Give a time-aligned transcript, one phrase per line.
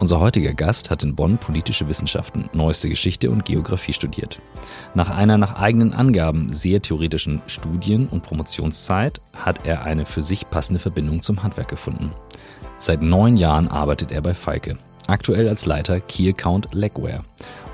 [0.00, 4.40] Unser heutiger Gast hat in Bonn politische Wissenschaften, neueste Geschichte und Geografie studiert.
[4.94, 10.48] Nach einer nach eigenen Angaben sehr theoretischen Studien- und Promotionszeit hat er eine für sich
[10.48, 12.12] passende Verbindung zum Handwerk gefunden.
[12.78, 17.20] Seit neun Jahren arbeitet er bei Falke, aktuell als Leiter Key Account Legware.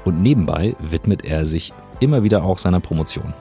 [0.05, 3.35] Und nebenbei widmet er sich immer wieder auch seiner Promotion.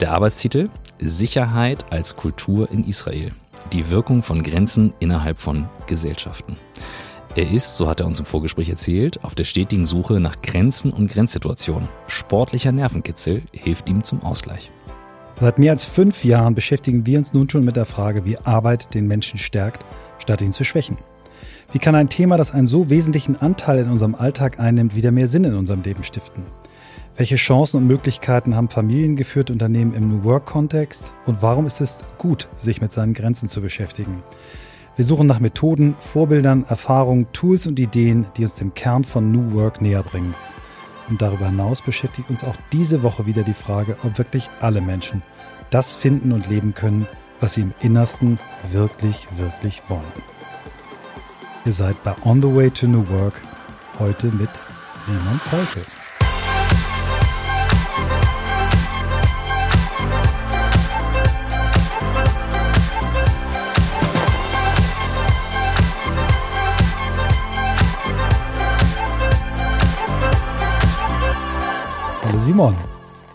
[0.00, 0.68] Der Arbeitstitel
[0.98, 3.32] Sicherheit als Kultur in Israel.
[3.72, 6.58] Die Wirkung von Grenzen innerhalb von Gesellschaften.
[7.36, 10.92] Er ist, so hat er uns im Vorgespräch erzählt, auf der stetigen Suche nach Grenzen
[10.92, 11.88] und Grenzsituationen.
[12.06, 14.70] Sportlicher Nervenkitzel hilft ihm zum Ausgleich.
[15.40, 18.94] Seit mehr als fünf Jahren beschäftigen wir uns nun schon mit der Frage, wie Arbeit
[18.94, 19.84] den Menschen stärkt,
[20.20, 20.96] statt ihn zu schwächen.
[21.72, 25.26] Wie kann ein Thema, das einen so wesentlichen Anteil in unserem Alltag einnimmt, wieder mehr
[25.26, 26.44] Sinn in unserem Leben stiften?
[27.16, 31.12] Welche Chancen und Möglichkeiten haben familiengeführte Unternehmen im New Work-Kontext?
[31.26, 34.22] Und warum ist es gut, sich mit seinen Grenzen zu beschäftigen?
[34.96, 39.52] Wir suchen nach Methoden, Vorbildern, Erfahrungen, Tools und Ideen, die uns dem Kern von New
[39.54, 40.34] Work näher bringen.
[41.08, 45.22] Und darüber hinaus beschäftigt uns auch diese Woche wieder die Frage, ob wirklich alle Menschen
[45.70, 47.08] das finden und leben können,
[47.40, 48.38] was sie im Innersten
[48.70, 50.02] wirklich, wirklich wollen.
[51.64, 53.40] Ihr seid bei On the Way to New Work
[53.98, 54.50] heute mit
[54.94, 55.40] Simon
[72.34, 72.40] Volke.
[72.40, 72.74] Simon.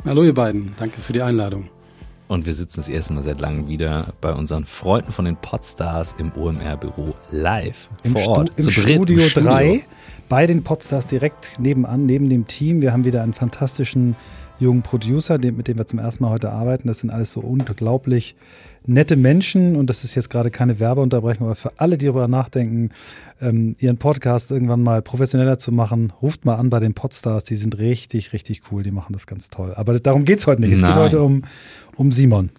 [0.06, 1.70] Hallo ihr beiden, danke für die Einladung.
[2.28, 6.16] Und wir sitzen das erste Mal seit langem wieder bei unseren Freunden von den Podstars
[6.20, 8.52] im OMR-Büro live Im, vor Stu Ort.
[8.58, 9.84] im Studio 3
[10.28, 12.82] bei den Podstars direkt nebenan, neben dem Team.
[12.82, 14.16] Wir haben wieder einen fantastischen
[14.60, 16.88] jungen Producer, mit dem wir zum ersten Mal heute arbeiten.
[16.88, 18.36] Das sind alles so unglaublich
[18.86, 22.92] nette Menschen und das ist jetzt gerade keine Werbeunterbrechung, aber für alle, die darüber nachdenken,
[23.42, 27.44] ähm, ihren Podcast irgendwann mal professioneller zu machen, ruft mal an bei den Podstars.
[27.44, 28.84] Die sind richtig, richtig cool.
[28.84, 29.74] Die machen das ganz toll.
[29.76, 30.74] Aber darum geht's heute nicht.
[30.74, 30.94] Es Nein.
[30.94, 31.44] geht heute um,
[31.96, 32.50] um Simon.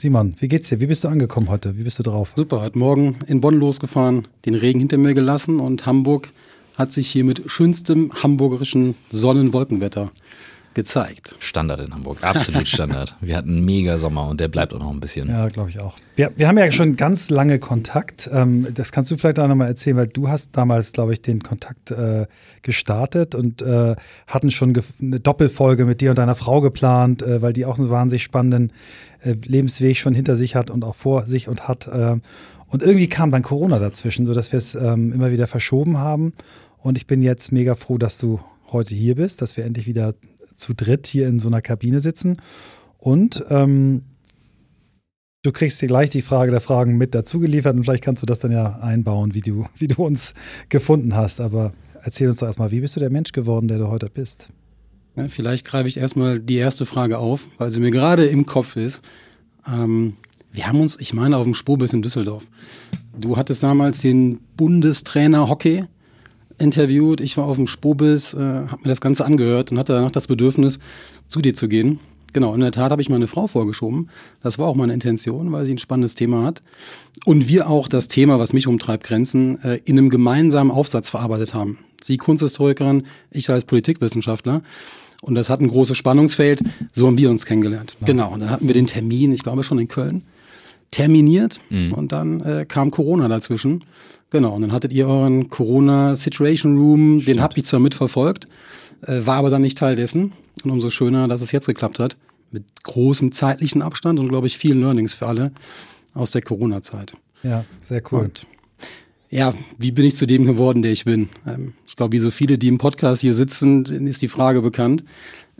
[0.00, 0.80] Simon, wie geht's dir?
[0.80, 1.76] Wie bist du angekommen heute?
[1.76, 2.32] Wie bist du drauf?
[2.36, 6.30] Super, heute Morgen in Bonn losgefahren, den Regen hinter mir gelassen und Hamburg
[6.76, 10.12] hat sich hier mit schönstem hamburgerischen Sonnenwolkenwetter
[10.78, 11.34] gezeigt.
[11.40, 13.16] Standard in Hamburg, absolut Standard.
[13.20, 15.28] wir hatten einen mega Sommer und der bleibt auch noch ein bisschen.
[15.28, 15.94] Ja, glaube ich auch.
[16.14, 18.30] Wir, wir haben ja schon ganz lange Kontakt.
[18.32, 21.42] Ähm, das kannst du vielleicht auch nochmal erzählen, weil du hast damals, glaube ich, den
[21.42, 22.26] Kontakt äh,
[22.62, 23.96] gestartet und äh,
[24.28, 27.90] hatten schon eine Doppelfolge mit dir und deiner Frau geplant, äh, weil die auch einen
[27.90, 28.72] wahnsinnig spannenden
[29.24, 31.88] äh, Lebensweg schon hinter sich hat und auch vor sich und hat.
[31.88, 32.18] Äh,
[32.68, 36.34] und irgendwie kam dann Corona dazwischen, sodass wir es ähm, immer wieder verschoben haben.
[36.78, 38.38] Und ich bin jetzt mega froh, dass du
[38.70, 40.14] heute hier bist, dass wir endlich wieder
[40.58, 42.36] zu dritt hier in so einer Kabine sitzen.
[42.98, 44.02] Und ähm,
[45.42, 48.26] du kriegst dir gleich die Frage der Fragen mit dazu geliefert und vielleicht kannst du
[48.26, 50.34] das dann ja einbauen, wie du, wie du uns
[50.68, 51.40] gefunden hast.
[51.40, 54.48] Aber erzähl uns doch erstmal, wie bist du der Mensch geworden, der du heute bist?
[55.16, 58.76] Ja, vielleicht greife ich erstmal die erste Frage auf, weil sie mir gerade im Kopf
[58.76, 59.02] ist.
[59.66, 60.16] Ähm,
[60.52, 62.46] wir haben uns, ich meine, auf dem Spurbiss in Düsseldorf.
[63.18, 65.84] Du hattest damals den Bundestrainer Hockey
[66.58, 67.20] interviewt.
[67.20, 70.26] Ich war auf dem Spobis, äh, habe mir das Ganze angehört und hatte danach das
[70.26, 70.78] Bedürfnis,
[71.26, 72.00] zu dir zu gehen.
[72.32, 74.10] Genau, in der Tat habe ich meine Frau vorgeschoben.
[74.42, 76.62] Das war auch meine Intention, weil sie ein spannendes Thema hat.
[77.24, 81.54] Und wir auch das Thema, was mich umtreibt, Grenzen, äh, in einem gemeinsamen Aufsatz verarbeitet
[81.54, 81.78] haben.
[82.02, 84.60] Sie Kunsthistorikerin, ich als Politikwissenschaftler.
[85.22, 86.62] Und das hat ein großes Spannungsfeld.
[86.92, 87.96] So haben wir uns kennengelernt.
[88.00, 88.06] Ja.
[88.06, 90.22] Genau, und dann hatten wir den Termin, ich glaube schon in Köln,
[90.90, 91.60] terminiert.
[91.70, 91.92] Mhm.
[91.92, 93.84] Und dann äh, kam Corona dazwischen.
[94.30, 97.36] Genau, und dann hattet ihr euren Corona Situation Room, Stimmt.
[97.36, 98.46] den habe ich zwar mitverfolgt,
[99.02, 100.32] äh, war aber dann nicht Teil dessen.
[100.64, 102.16] Und umso schöner, dass es jetzt geklappt hat.
[102.50, 105.52] Mit großem zeitlichen Abstand und, glaube ich, vielen Learnings für alle
[106.14, 107.12] aus der Corona-Zeit.
[107.42, 108.22] Ja, sehr cool.
[108.22, 108.46] Und
[109.30, 111.28] ja, wie bin ich zu dem geworden, der ich bin?
[111.46, 115.04] Ähm, ich glaube, wie so viele, die im Podcast hier sitzen, ist die Frage bekannt.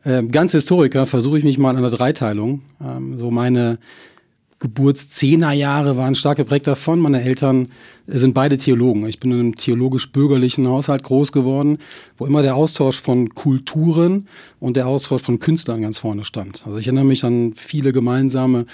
[0.04, 2.62] Ähm, ganz Historiker versuche ich mich mal an der Dreiteilung.
[2.82, 3.78] Ähm, so meine
[4.60, 6.98] Geburtszehnerjahre waren stark geprägt davon.
[6.98, 7.68] Meine Eltern
[8.06, 9.06] sind beide Theologen.
[9.06, 11.78] Ich bin in einem theologisch-bürgerlichen Haushalt groß geworden,
[12.16, 14.26] wo immer der Austausch von Kulturen
[14.58, 16.64] und der Austausch von Künstlern ganz vorne stand.
[16.66, 18.64] Also ich erinnere mich an viele gemeinsame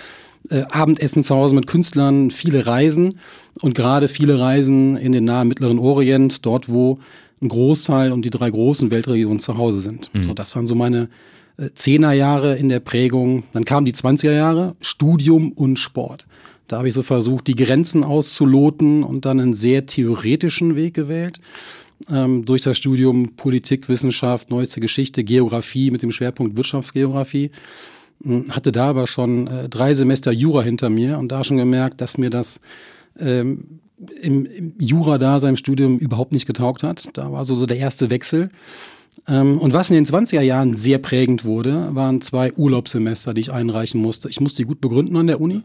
[0.49, 3.17] äh, Abendessen zu Hause mit Künstlern, viele Reisen
[3.61, 6.99] und gerade viele Reisen in den nahen Mittleren Orient, dort wo
[7.43, 10.11] ein Großteil und die drei großen Weltregionen zu Hause sind.
[10.15, 10.23] Mhm.
[10.23, 11.09] So, das waren so meine
[11.75, 13.45] Zehnerjahre in der Prägung.
[13.53, 16.27] Dann kamen die 20er Jahre, Studium und Sport.
[16.67, 21.39] Da habe ich so versucht, die Grenzen auszuloten und dann einen sehr theoretischen Weg gewählt.
[22.11, 27.51] Ähm, durch das Studium Politik, Wissenschaft, neueste Geschichte, Geografie mit dem Schwerpunkt Wirtschaftsgeografie.
[28.23, 32.01] Hm, hatte da aber schon äh, drei Semester Jura hinter mir und da schon gemerkt,
[32.01, 32.61] dass mir das
[33.19, 33.81] ähm,
[34.21, 37.09] im, im Jura da seinem Studium überhaupt nicht getaugt hat.
[37.13, 38.49] Da war so, so der erste Wechsel.
[39.27, 43.53] Ähm, und was in den 20er Jahren sehr prägend wurde, waren zwei Urlaubssemester, die ich
[43.53, 44.29] einreichen musste.
[44.29, 45.63] Ich musste die gut begründen an der Uni.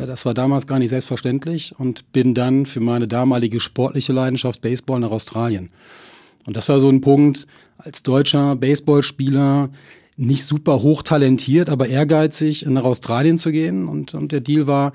[0.00, 4.60] Äh, das war damals gar nicht selbstverständlich und bin dann für meine damalige sportliche Leidenschaft
[4.60, 5.70] Baseball nach Australien.
[6.46, 7.46] Und das war so ein Punkt,
[7.78, 9.70] als deutscher Baseballspieler
[10.16, 13.86] nicht super hochtalentiert, aber ehrgeizig, nach Australien zu gehen.
[13.86, 14.92] Und, und der Deal war,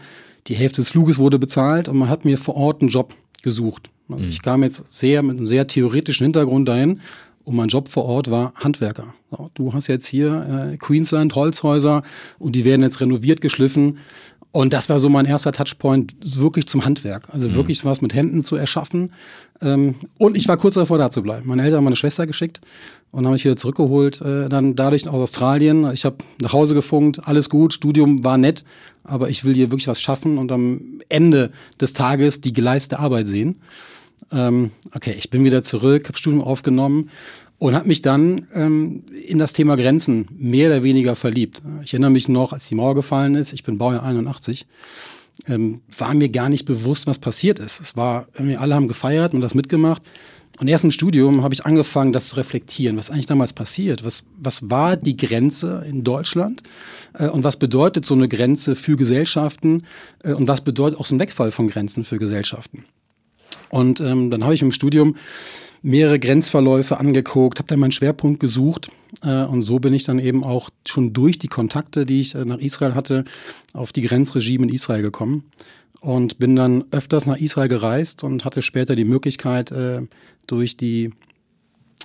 [0.47, 3.91] die Hälfte des Fluges wurde bezahlt und man hat mir vor Ort einen Job gesucht.
[4.09, 4.23] Also.
[4.25, 6.99] Ich kam jetzt sehr mit einem sehr theoretischen Hintergrund dahin
[7.43, 9.13] und mein Job vor Ort war Handwerker.
[9.29, 12.03] So, du hast jetzt hier äh, Queensland Holzhäuser
[12.39, 13.97] und die werden jetzt renoviert, geschliffen.
[14.53, 17.29] Und das war so mein erster Touchpoint wirklich zum Handwerk.
[17.31, 17.55] Also mhm.
[17.55, 19.13] wirklich was mit Händen zu erschaffen.
[19.61, 21.47] Ähm, und ich war kurz davor, da zu bleiben.
[21.47, 22.59] Meine Eltern haben meine Schwester geschickt
[23.11, 24.19] und habe mich wieder zurückgeholt.
[24.21, 25.89] Äh, dann dadurch aus Australien.
[25.93, 28.65] Ich habe nach Hause gefunkt, alles gut, Studium war nett,
[29.05, 33.27] aber ich will hier wirklich was schaffen und am Ende des Tages die geleiste Arbeit
[33.27, 33.61] sehen.
[34.31, 37.09] Ähm, okay, ich bin wieder zurück, habe Studium aufgenommen
[37.57, 41.61] und habe mich dann ähm, in das Thema Grenzen mehr oder weniger verliebt.
[41.83, 44.65] Ich erinnere mich noch, als die Mauer gefallen ist, ich bin Baujahr 81,
[45.47, 47.79] ähm, war mir gar nicht bewusst, was passiert ist.
[47.79, 50.01] Es war, irgendwie alle haben gefeiert und das mitgemacht.
[50.59, 54.05] Und erst im Studium habe ich angefangen, das zu reflektieren, was eigentlich damals passiert.
[54.05, 56.61] Was, was war die Grenze in Deutschland?
[57.13, 59.83] Äh, und was bedeutet so eine Grenze für Gesellschaften?
[60.23, 62.85] Äh, und was bedeutet auch so ein Wegfall von Grenzen für Gesellschaften?
[63.71, 65.15] Und ähm, dann habe ich im Studium
[65.81, 68.91] mehrere Grenzverläufe angeguckt, habe dann meinen Schwerpunkt gesucht
[69.23, 72.45] äh, und so bin ich dann eben auch schon durch die Kontakte, die ich äh,
[72.45, 73.25] nach Israel hatte,
[73.73, 75.45] auf die Grenzregime in Israel gekommen
[75.99, 80.01] und bin dann öfters nach Israel gereist und hatte später die Möglichkeit äh,
[80.47, 81.11] durch die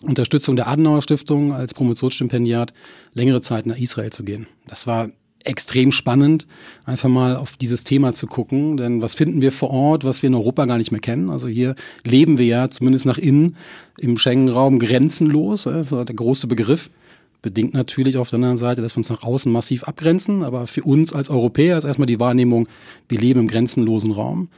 [0.02, 2.72] Unterstützung der Adenauer Stiftung als Promotionsstipendiat
[3.14, 4.46] längere Zeit nach Israel zu gehen.
[4.66, 5.10] Das war
[5.46, 6.46] extrem spannend,
[6.84, 8.76] einfach mal auf dieses Thema zu gucken.
[8.76, 11.30] Denn was finden wir vor Ort, was wir in Europa gar nicht mehr kennen?
[11.30, 13.56] Also hier leben wir ja zumindest nach innen
[13.98, 15.64] im Schengen-Raum grenzenlos.
[15.64, 16.90] Das ist der große Begriff.
[17.42, 20.42] Bedingt natürlich auf der anderen Seite, dass wir uns nach außen massiv abgrenzen.
[20.42, 22.68] Aber für uns als Europäer ist erstmal die Wahrnehmung,
[23.08, 24.48] wir leben im grenzenlosen Raum.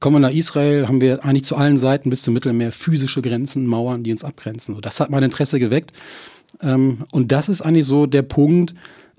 [0.00, 3.66] Kommen wir nach Israel, haben wir eigentlich zu allen Seiten bis zum Mittelmeer physische Grenzen,
[3.66, 4.76] Mauern, die uns abgrenzen.
[4.82, 5.92] Das hat mein Interesse geweckt.
[6.60, 8.74] Ähm, und das ist eigentlich so der Punkt,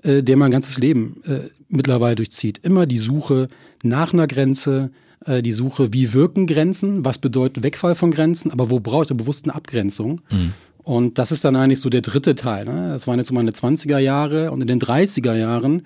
[0.06, 2.58] äh, der mein ganzes Leben äh, mittlerweile durchzieht.
[2.62, 3.48] Immer die Suche
[3.82, 4.90] nach einer Grenze,
[5.24, 9.16] äh, die Suche, wie wirken Grenzen, was bedeutet Wegfall von Grenzen, aber wo braucht ihr
[9.16, 10.20] bewusst eine Abgrenzung?
[10.30, 10.52] Mhm.
[10.78, 12.64] Und das ist dann eigentlich so der dritte Teil.
[12.64, 12.90] Ne?
[12.90, 15.82] Das waren jetzt so meine 20er Jahre und in den 30er Jahren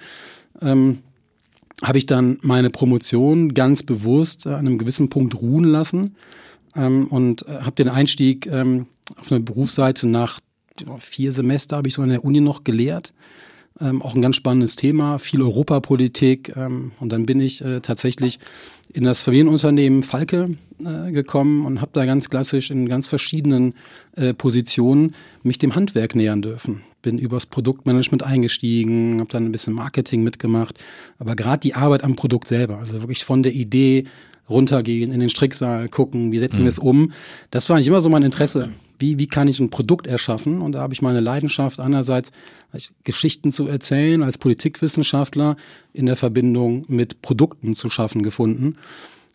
[0.61, 0.99] ähm,
[1.83, 6.17] habe ich dann meine Promotion ganz bewusst an einem gewissen Punkt ruhen lassen
[6.77, 8.87] ähm, und äh, habe den Einstieg ähm,
[9.19, 10.41] auf eine Berufsseite nach
[10.99, 13.13] vier Semester habe ich so an der Uni noch gelehrt
[13.81, 16.55] ähm, auch ein ganz spannendes Thema, viel Europapolitik.
[16.57, 18.39] Ähm, und dann bin ich äh, tatsächlich
[18.93, 23.75] in das Familienunternehmen Falke äh, gekommen und habe da ganz klassisch in ganz verschiedenen
[24.17, 26.83] äh, Positionen mich dem Handwerk nähern dürfen.
[27.03, 30.83] Bin übers Produktmanagement eingestiegen, habe dann ein bisschen Marketing mitgemacht,
[31.19, 34.05] aber gerade die Arbeit am Produkt selber, also wirklich von der Idee
[34.49, 36.65] runtergehen, in den Stricksaal gucken, wie setzen mhm.
[36.65, 37.13] wir es um.
[37.51, 38.71] Das war eigentlich immer so mein Interesse.
[39.01, 40.61] Wie, wie kann ich ein Produkt erschaffen?
[40.61, 42.31] Und da habe ich meine Leidenschaft einerseits,
[43.03, 45.57] Geschichten zu erzählen, als Politikwissenschaftler
[45.93, 48.77] in der Verbindung mit Produkten zu schaffen gefunden.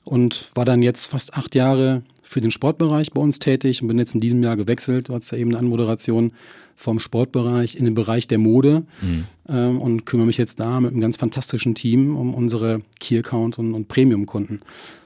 [0.06, 3.98] Und war dann jetzt fast acht Jahre für den Sportbereich bei uns tätig und bin
[3.98, 5.10] jetzt in diesem Jahr gewechselt.
[5.10, 6.32] Du hast ja eben eine Anmoderation
[6.76, 9.26] vom Sportbereich in den Bereich der Mode mhm.
[9.50, 13.58] ähm, und kümmere mich jetzt da mit einem ganz fantastischen Team um unsere Key Account
[13.58, 14.60] und, und Premium-Kunden.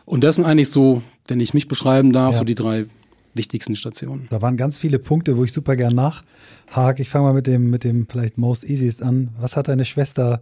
[0.06, 2.39] Und das sind eigentlich so, wenn ich mich beschreiben darf, ja.
[2.39, 2.86] so die drei
[3.33, 4.27] wichtigsten Stationen.
[4.29, 7.01] Da waren ganz viele Punkte, wo ich super gern nachhake.
[7.01, 9.29] Ich fange mal mit dem, mit dem vielleicht most easiest an.
[9.39, 10.41] Was hat deine Schwester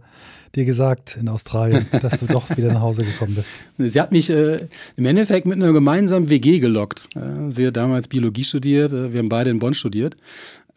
[0.54, 3.52] dir gesagt in Australien, dass du doch wieder nach Hause gekommen bist?
[3.78, 4.66] Sie hat mich äh,
[4.96, 7.08] im Endeffekt mit einer gemeinsamen WG gelockt.
[7.14, 10.16] Äh, sie hat damals Biologie studiert, äh, wir haben beide in Bonn studiert.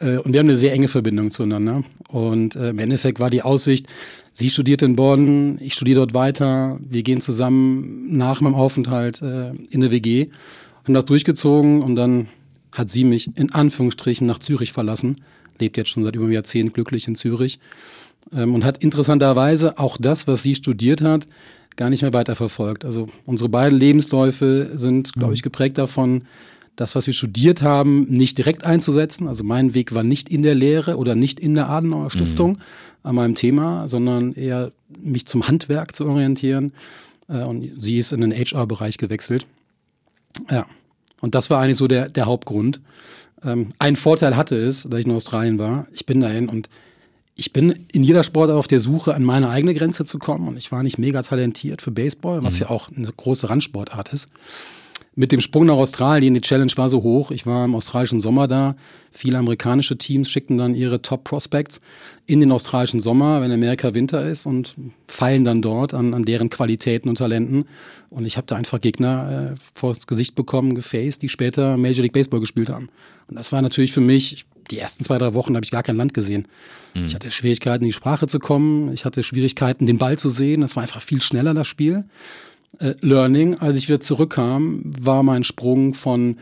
[0.02, 1.84] Äh, und wir haben eine sehr enge Verbindung zueinander.
[2.10, 3.88] Und äh, im Endeffekt war die Aussicht,
[4.34, 9.52] sie studiert in Bonn, ich studiere dort weiter, wir gehen zusammen nach meinem Aufenthalt äh,
[9.70, 10.30] in der WG,
[10.84, 12.28] haben das durchgezogen und dann
[12.76, 15.18] hat sie mich in Anführungsstrichen nach Zürich verlassen,
[15.60, 17.60] lebt jetzt schon seit über einem Jahrzehnt glücklich in Zürich
[18.34, 21.28] ähm, und hat interessanterweise auch das, was sie studiert hat,
[21.76, 22.86] gar nicht mehr weiterverfolgt.
[22.86, 26.24] Also unsere beiden Lebensläufe sind, glaube ich, geprägt davon,
[26.76, 29.28] das, was wir studiert haben, nicht direkt einzusetzen.
[29.28, 32.58] Also mein Weg war nicht in der Lehre oder nicht in der Adenauer Stiftung mhm.
[33.04, 34.72] an meinem Thema, sondern eher
[35.02, 36.72] mich zum Handwerk zu orientieren.
[37.28, 39.48] Äh, und sie ist in den HR-Bereich gewechselt.
[40.50, 40.66] Ja.
[41.22, 42.82] Und das war eigentlich so der, der Hauptgrund.
[43.44, 45.88] Ähm, ein Vorteil hatte es, dass ich in Australien war.
[45.94, 46.70] Ich bin dahin und
[47.36, 50.48] ich bin in jeder Sportart auf der Suche, an meine eigene Grenze zu kommen.
[50.48, 52.60] Und ich war nicht mega talentiert für Baseball, was mhm.
[52.62, 54.30] ja auch eine große Randsportart ist.
[55.14, 57.32] Mit dem Sprung nach Australien, die Challenge war so hoch.
[57.32, 58.78] Ich war im australischen Sommer da.
[59.12, 61.82] Viele amerikanische Teams schickten dann ihre Top Prospects
[62.28, 64.74] in den australischen Sommer, wenn Amerika Winter ist und
[65.08, 67.66] feilen dann dort an, an deren Qualitäten und Talenten.
[68.10, 72.14] Und ich habe da einfach Gegner äh, vors Gesicht bekommen, gefaced, die später Major League
[72.14, 72.88] Baseball gespielt haben.
[73.28, 75.98] Und das war natürlich für mich, die ersten zwei, drei Wochen habe ich gar kein
[75.98, 76.48] Land gesehen.
[76.94, 77.04] Mhm.
[77.04, 78.94] Ich hatte Schwierigkeiten, in die Sprache zu kommen.
[78.94, 80.62] Ich hatte Schwierigkeiten, den Ball zu sehen.
[80.62, 82.06] Das war einfach viel schneller, das Spiel
[82.80, 86.38] äh, Learning, als ich wieder zurückkam, war mein Sprung von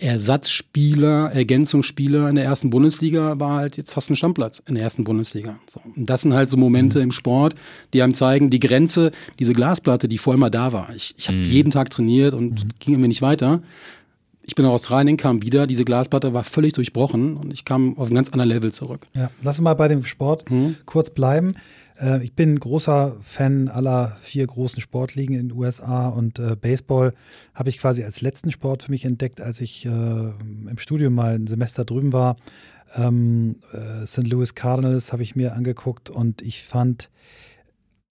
[0.00, 4.84] Ersatzspieler, Ergänzungsspieler in der ersten Bundesliga war halt, jetzt hast du einen Stammplatz in der
[4.84, 5.58] ersten Bundesliga.
[5.66, 5.80] So.
[5.94, 7.04] Und das sind halt so Momente mhm.
[7.04, 7.54] im Sport,
[7.92, 10.94] die einem zeigen, die Grenze, diese Glasplatte, die vorher mal da war.
[10.94, 11.44] Ich, ich habe mhm.
[11.44, 12.68] jeden Tag trainiert und mhm.
[12.78, 13.62] ging mir nicht weiter.
[14.42, 18.10] Ich bin aus Australien, kam wieder, diese Glasplatte war völlig durchbrochen und ich kam auf
[18.10, 19.06] ein ganz anderes Level zurück.
[19.14, 20.76] Ja, lass uns mal bei dem Sport mhm.
[20.86, 21.54] kurz bleiben.
[22.00, 27.14] Äh, ich bin großer Fan aller vier großen Sportligen in den USA und äh, Baseball
[27.54, 31.34] habe ich quasi als letzten Sport für mich entdeckt, als ich äh, im Studium mal
[31.34, 32.36] ein Semester drüben war.
[32.96, 34.26] Ähm, äh, St.
[34.26, 37.10] Louis Cardinals habe ich mir angeguckt und ich fand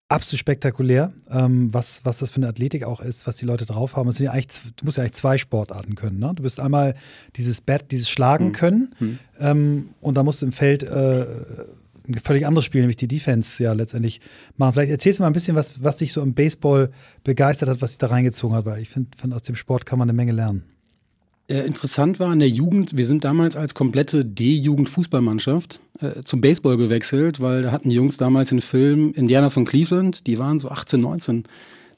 [0.07, 3.95] absolut spektakulär, ähm, was, was das für eine Athletik auch ist, was die Leute drauf
[3.95, 4.09] haben.
[4.09, 6.17] Ja du musst ja eigentlich zwei Sportarten können.
[6.17, 6.31] Ne?
[6.35, 6.95] Du bist einmal
[7.35, 8.53] dieses Bat, dieses Schlagen mhm.
[8.53, 9.19] können mhm.
[9.39, 11.25] Ähm, und da musst du im Feld äh,
[12.09, 14.21] ein völlig anderes Spiel, nämlich die Defense ja letztendlich
[14.57, 14.73] machen.
[14.73, 16.91] Vielleicht erzählst du mal ein bisschen, was, was dich so im Baseball
[17.23, 19.99] begeistert hat, was dich da reingezogen hat, weil ich finde, find, aus dem Sport kann
[19.99, 20.63] man eine Menge lernen.
[21.47, 26.77] Äh, interessant war in der Jugend, wir sind damals als komplette D-Jugend-Fußballmannschaft äh, zum Baseball
[26.77, 30.69] gewechselt, weil da hatten die Jungs damals den Film Indiana von Cleveland, die waren so
[30.69, 31.43] 18, 19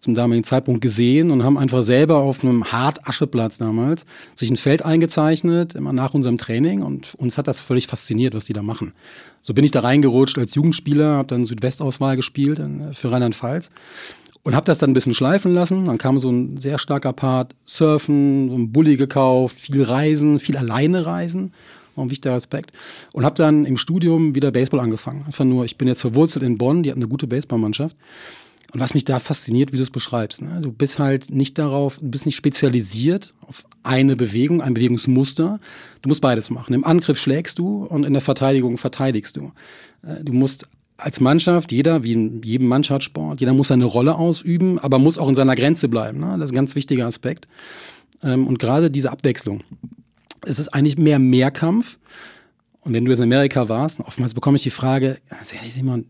[0.01, 4.57] zum damaligen Zeitpunkt gesehen und haben einfach selber auf einem hart Ascheplatz damals sich ein
[4.57, 8.63] Feld eingezeichnet, immer nach unserem Training und uns hat das völlig fasziniert, was die da
[8.63, 8.93] machen.
[9.41, 12.59] So bin ich da reingerutscht als Jugendspieler, habe dann Südwestauswahl gespielt
[12.93, 13.69] für Rheinland-Pfalz
[14.43, 15.85] und habe das dann ein bisschen schleifen lassen.
[15.85, 20.57] Dann kam so ein sehr starker Part Surfen, so ein Bulli gekauft, viel Reisen, viel
[20.57, 21.53] alleine reisen
[21.97, 22.71] ein wichtiger Aspekt.
[23.13, 25.23] Und habe dann im Studium wieder Baseball angefangen.
[25.25, 27.95] Einfach nur, ich bin jetzt verwurzelt in Bonn, die hat eine gute Baseballmannschaft.
[28.71, 30.61] Und was mich da fasziniert, wie du es beschreibst, ne?
[30.61, 35.59] du bist halt nicht darauf, du bist nicht spezialisiert auf eine Bewegung, ein Bewegungsmuster.
[36.01, 36.73] Du musst beides machen.
[36.73, 39.51] Im Angriff schlägst du und in der Verteidigung verteidigst du.
[40.03, 44.79] Äh, du musst als Mannschaft, jeder, wie in jedem Mannschaftssport, jeder muss seine Rolle ausüben,
[44.79, 46.19] aber muss auch in seiner Grenze bleiben.
[46.19, 46.37] Ne?
[46.37, 47.47] Das ist ein ganz wichtiger Aspekt.
[48.23, 49.63] Ähm, und gerade diese Abwechslung.
[50.45, 51.97] Es ist eigentlich mehr Mehrkampf.
[52.81, 55.17] Und wenn du jetzt in Amerika warst, oftmals bekomme ich die Frage,
[55.69, 56.05] Simon,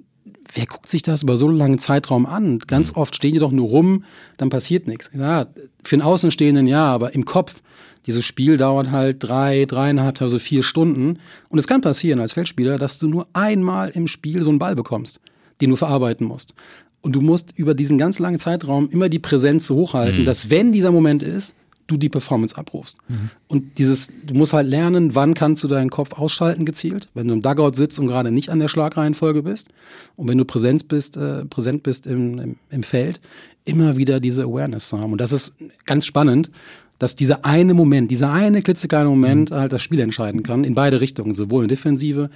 [0.53, 2.60] wer guckt sich das über so einen langen Zeitraum an?
[2.60, 2.98] Ganz mhm.
[2.98, 4.03] oft stehen die doch nur rum,
[4.38, 5.10] dann passiert nichts.
[5.13, 5.48] Ja,
[5.84, 7.62] für den Außenstehenden ja, aber im Kopf,
[8.05, 11.20] dieses Spiel dauert halt drei, dreieinhalb, also vier Stunden.
[11.50, 14.75] Und es kann passieren als Feldspieler, dass du nur einmal im Spiel so einen Ball
[14.75, 15.20] bekommst,
[15.62, 16.53] den du verarbeiten musst.
[17.01, 20.25] Und du musst über diesen ganz langen Zeitraum immer die Präsenz so hochhalten, mhm.
[20.25, 21.55] dass wenn dieser Moment ist,
[21.92, 22.98] du die Performance abrufst.
[23.08, 23.30] Mhm.
[23.48, 27.34] Und dieses, du musst halt lernen, wann kannst du deinen Kopf ausschalten gezielt, wenn du
[27.34, 29.70] im Dugout sitzt und gerade nicht an der Schlagreihenfolge bist.
[30.16, 33.20] Und wenn du präsent bist, äh, präsent bist im, im, im Feld,
[33.66, 35.12] immer wieder diese Awareness zu haben.
[35.12, 35.54] Und das ist
[35.86, 36.50] ganz spannend,
[36.98, 39.56] dass dieser eine Moment, dieser eine klitzekleine Moment mhm.
[39.56, 42.30] halt das Spiel entscheiden kann, in beide Richtungen, sowohl in Defensive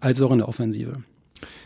[0.00, 0.92] als auch in der Offensive.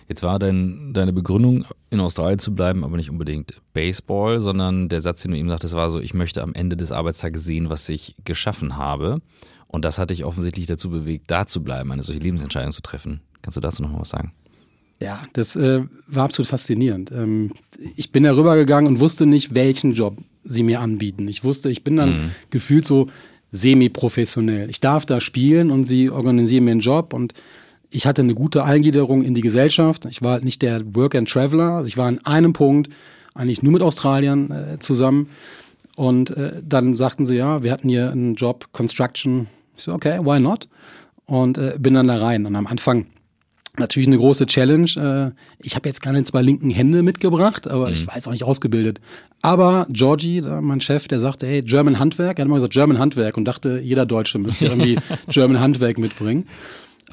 [0.09, 5.01] Jetzt war dein, deine Begründung, in Australien zu bleiben, aber nicht unbedingt Baseball, sondern der
[5.01, 7.89] Satz, den du ihm sagtest, war so, ich möchte am Ende des Arbeitstages sehen, was
[7.89, 9.21] ich geschaffen habe.
[9.67, 13.21] Und das hat dich offensichtlich dazu bewegt, da zu bleiben, eine solche Lebensentscheidung zu treffen.
[13.43, 14.33] Kannst du dazu noch mal was sagen?
[15.01, 17.11] Ja, das äh, war absolut faszinierend.
[17.11, 17.53] Ähm,
[17.97, 21.27] ich bin da rübergegangen und wusste nicht, welchen Job sie mir anbieten.
[21.29, 22.31] Ich wusste, ich bin dann mhm.
[22.51, 23.09] gefühlt so
[23.51, 24.71] semi-professionell.
[24.71, 27.35] Ich darf da spielen und sie organisieren mir einen Job und
[27.95, 30.05] ich hatte eine gute Eingliederung in die Gesellschaft.
[30.07, 31.75] Ich war halt nicht der Work and Traveler.
[31.75, 32.91] Also ich war an einem Punkt
[33.35, 35.29] eigentlich nur mit Australiern äh, zusammen.
[35.97, 39.47] Und äh, dann sagten sie, ja, wir hatten hier einen Job, Construction.
[39.77, 40.69] Ich so, okay, why not?
[41.27, 42.47] Und äh, bin dann da rein.
[42.47, 43.07] Und am Anfang
[43.79, 45.35] natürlich eine große Challenge.
[45.37, 47.95] Äh, ich habe jetzt keine zwei linken Hände mitgebracht, aber mhm.
[47.95, 49.01] ich war jetzt auch nicht ausgebildet.
[49.41, 52.39] Aber Georgie, mein Chef, der sagte, hey, German Handwerk.
[52.39, 54.99] Er hat immer gesagt, German Handwerk und dachte, jeder Deutsche müsste irgendwie
[55.29, 56.49] German Handwerk mitbringen.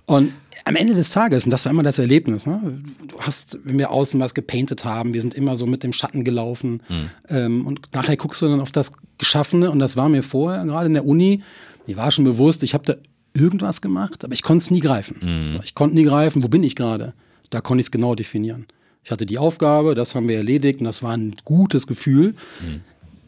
[0.08, 0.34] Und
[0.66, 2.82] am Ende des Tages, und das war immer das Erlebnis, ne?
[3.08, 6.24] du hast, wenn wir außen was gepainted haben, wir sind immer so mit dem Schatten
[6.24, 7.10] gelaufen mhm.
[7.30, 10.88] ähm, und nachher guckst du dann auf das Geschaffene und das war mir vorher, gerade
[10.88, 11.44] in der Uni,
[11.88, 12.96] mir war schon bewusst, ich habe da
[13.34, 15.18] irgendwas gemacht, aber ich konnte es nie greifen.
[15.22, 15.60] Mhm.
[15.64, 17.14] Ich konnte nie greifen, wo bin ich gerade?
[17.50, 18.68] Da konnte ich es genau definieren.
[19.04, 22.36] Ich hatte die Aufgabe, das haben wir erledigt und das war ein gutes Gefühl.
[22.62, 22.82] Mhm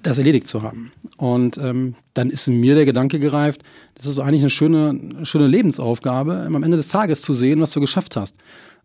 [0.03, 0.91] das erledigt zu haben.
[1.17, 3.63] Und ähm, dann ist mir der Gedanke gereift,
[3.95, 7.79] das ist eigentlich eine schöne, schöne Lebensaufgabe, am Ende des Tages zu sehen, was du
[7.79, 8.35] geschafft hast.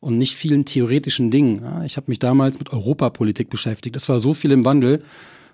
[0.00, 1.62] Und nicht vielen theoretischen Dingen.
[1.62, 1.84] Ja.
[1.84, 3.96] Ich habe mich damals mit Europapolitik beschäftigt.
[3.96, 5.02] Es war so viel im Wandel.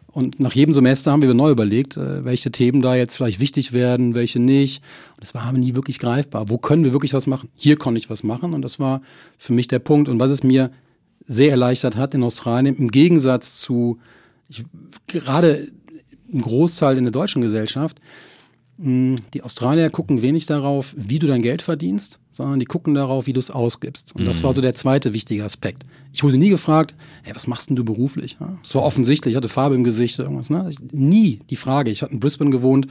[0.09, 3.73] Und nach jedem Semester haben wir neu überlegt, äh, welche Themen da jetzt vielleicht wichtig
[3.73, 4.83] werden, welche nicht.
[5.17, 6.51] Und das war nie wirklich greifbar.
[6.51, 7.49] Wo können wir wirklich was machen?
[7.57, 9.01] Hier konnte ich was machen und das war
[9.39, 10.09] für mich der Punkt.
[10.09, 10.71] Und was es mir
[11.27, 13.99] sehr erleichtert hat in Australien, im Gegensatz zu
[14.49, 14.65] ich,
[15.07, 15.69] gerade
[16.33, 18.01] ein Großteil in der deutschen Gesellschaft,
[18.77, 23.27] hm, die Australier gucken wenig darauf, wie du dein Geld verdienst, sondern die gucken darauf,
[23.27, 24.17] wie du es ausgibst.
[24.17, 25.85] Und das war so der zweite wichtige Aspekt.
[26.13, 28.37] Ich wurde nie gefragt, hey, was machst denn du beruflich?
[28.65, 30.51] So offensichtlich, ich hatte Farbe im Gesicht, irgendwas.
[30.51, 30.69] Ne?
[30.91, 31.93] Nie die Frage.
[31.93, 32.89] Ich hatte in Brisbane gewohnt,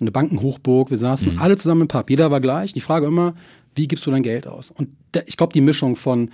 [0.00, 1.38] eine Bankenhochburg, wir saßen mhm.
[1.38, 2.72] alle zusammen im Pub, jeder war gleich.
[2.72, 3.34] Die Frage immer,
[3.76, 4.72] wie gibst du dein Geld aus?
[4.72, 4.90] Und
[5.26, 6.30] ich glaube, die Mischung von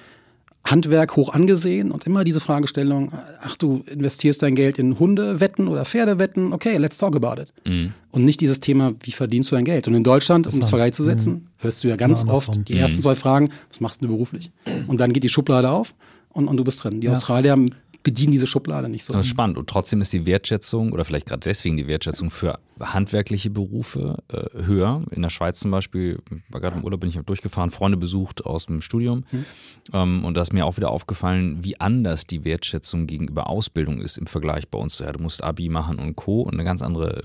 [0.66, 5.84] Handwerk hoch angesehen und immer diese Fragestellung, ach du investierst dein Geld in Hundewetten oder
[5.84, 7.52] Pferdewetten, okay, let's talk about it.
[7.64, 7.92] Mhm.
[8.10, 9.86] Und nicht dieses Thema, wie verdienst du dein Geld?
[9.86, 11.44] Und in Deutschland, um das Vergleich zu setzen, mhm.
[11.58, 12.80] hörst du ja ganz ja, oft die mhm.
[12.80, 14.50] ersten zwei Fragen, was machst du beruflich?
[14.88, 15.94] Und dann geht die Schublade auf
[16.30, 17.00] und, und du bist drin.
[17.00, 17.12] Die ja.
[17.12, 17.56] Australier
[18.06, 19.12] bedienen diese Schublade nicht so.
[19.12, 19.58] Das ist spannend.
[19.58, 24.62] Und trotzdem ist die Wertschätzung oder vielleicht gerade deswegen die Wertschätzung für handwerkliche Berufe äh,
[24.64, 25.02] höher.
[25.10, 28.66] In der Schweiz zum Beispiel, war gerade im Urlaub, bin ich durchgefahren, Freunde besucht aus
[28.66, 29.24] dem Studium.
[29.32, 29.44] Mhm.
[29.92, 34.18] Ähm, und da ist mir auch wieder aufgefallen, wie anders die Wertschätzung gegenüber Ausbildung ist
[34.18, 35.00] im Vergleich bei uns.
[35.00, 36.42] Ja, du musst Abi machen und Co.
[36.42, 37.24] und eine ganz andere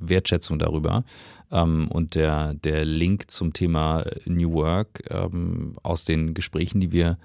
[0.00, 1.04] Wertschätzung darüber.
[1.52, 7.18] Ähm, und der, der Link zum Thema New Work ähm, aus den Gesprächen, die wir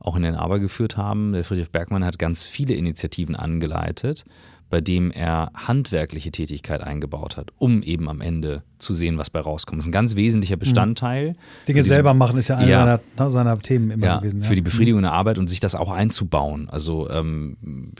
[0.00, 1.32] auch in den Aber geführt haben.
[1.32, 4.24] Der Friedrich Bergmann hat ganz viele Initiativen angeleitet,
[4.70, 9.40] bei dem er handwerkliche Tätigkeit eingebaut hat, um eben am Ende zu sehen, was bei
[9.40, 9.78] rauskommt.
[9.78, 10.60] Das ist ein ganz wesentlicher mhm.
[10.60, 11.34] Bestandteil.
[11.68, 14.40] Dinge diesem, selber machen ist ja einer ja, seiner, seiner, Themen immer ja, gewesen.
[14.40, 14.48] Ja.
[14.48, 16.68] Für die Befriedigung der Arbeit und sich das auch einzubauen.
[16.70, 17.56] Also ähm,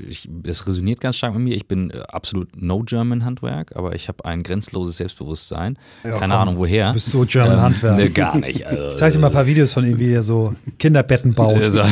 [0.09, 1.55] ich, das resoniert ganz stark mit mir.
[1.55, 5.77] Ich bin äh, absolut no German Handwerk, aber ich habe ein grenzloses Selbstbewusstsein.
[6.03, 6.89] Keine komm, Ahnung woher.
[6.89, 7.97] Du bist so German ähm, Handwerk.
[7.97, 8.61] Ne, gar nicht.
[8.71, 11.65] Also, ich zeige dir mal ein paar Videos von ihm, wie er so Kinderbetten baut.
[11.71, 11.83] so,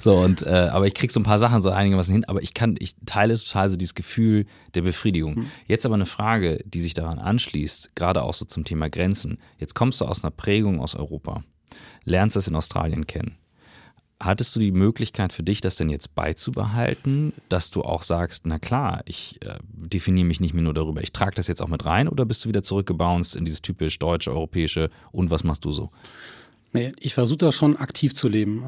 [0.00, 2.54] so und äh, aber ich krieg so ein paar Sachen so einigermaßen hin, aber ich
[2.54, 4.05] kann, ich teile total so dieses Gefühl
[4.74, 5.36] der Befriedigung.
[5.36, 5.50] Hm.
[5.66, 9.38] Jetzt aber eine Frage, die sich daran anschließt, gerade auch so zum Thema Grenzen.
[9.58, 11.42] Jetzt kommst du aus einer Prägung aus Europa,
[12.04, 13.36] lernst es in Australien kennen.
[14.18, 18.58] Hattest du die Möglichkeit für dich, das denn jetzt beizubehalten, dass du auch sagst, na
[18.58, 21.84] klar, ich äh, definiere mich nicht mehr nur darüber, ich trage das jetzt auch mit
[21.84, 25.72] rein oder bist du wieder zurückgebounced in dieses typisch deutsche, europäische und was machst du
[25.72, 25.90] so?
[26.72, 28.64] Nee, ich versuche da schon aktiv zu leben.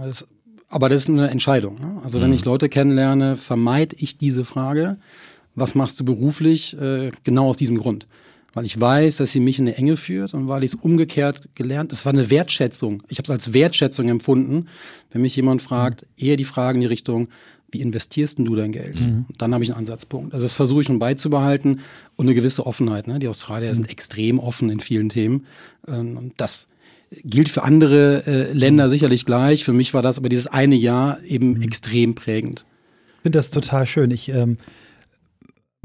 [0.69, 1.81] aber das ist eine Entscheidung.
[1.81, 2.01] Ne?
[2.05, 2.35] Also wenn mhm.
[2.35, 4.99] ich Leute kennenlerne, vermeide ich diese Frage,
[5.61, 8.07] was machst du beruflich, äh, genau aus diesem Grund
[8.55, 11.49] weil ich weiß, dass sie mich in eine Enge führt und weil ich es umgekehrt
[11.55, 13.03] gelernt, es war eine Wertschätzung.
[13.09, 14.67] Ich habe es als Wertschätzung empfunden,
[15.13, 17.29] wenn mich jemand fragt, eher die Frage in die Richtung,
[17.71, 18.99] wie investierst denn du dein Geld?
[18.99, 19.27] Mhm.
[19.37, 20.33] Dann habe ich einen Ansatzpunkt.
[20.33, 21.81] Also das versuche ich schon beizubehalten
[22.17, 23.07] und eine gewisse Offenheit.
[23.07, 23.19] Ne?
[23.19, 23.75] Die Australier mhm.
[23.75, 25.47] sind extrem offen in vielen Themen.
[25.87, 26.67] Ähm, und das
[27.25, 29.65] gilt für andere äh, Länder sicherlich gleich.
[29.65, 31.63] Für mich war das aber dieses eine Jahr eben mhm.
[31.63, 32.65] extrem prägend.
[33.19, 34.11] Ich finde das total schön.
[34.11, 34.57] Ich ähm,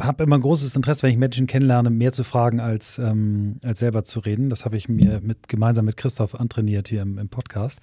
[0.02, 3.80] habe immer ein großes Interesse, wenn ich Menschen kennenlerne, mehr zu fragen als, ähm, als
[3.80, 4.50] selber zu reden.
[4.50, 7.80] Das habe ich mir mit, gemeinsam mit Christoph antrainiert hier im, im Podcast.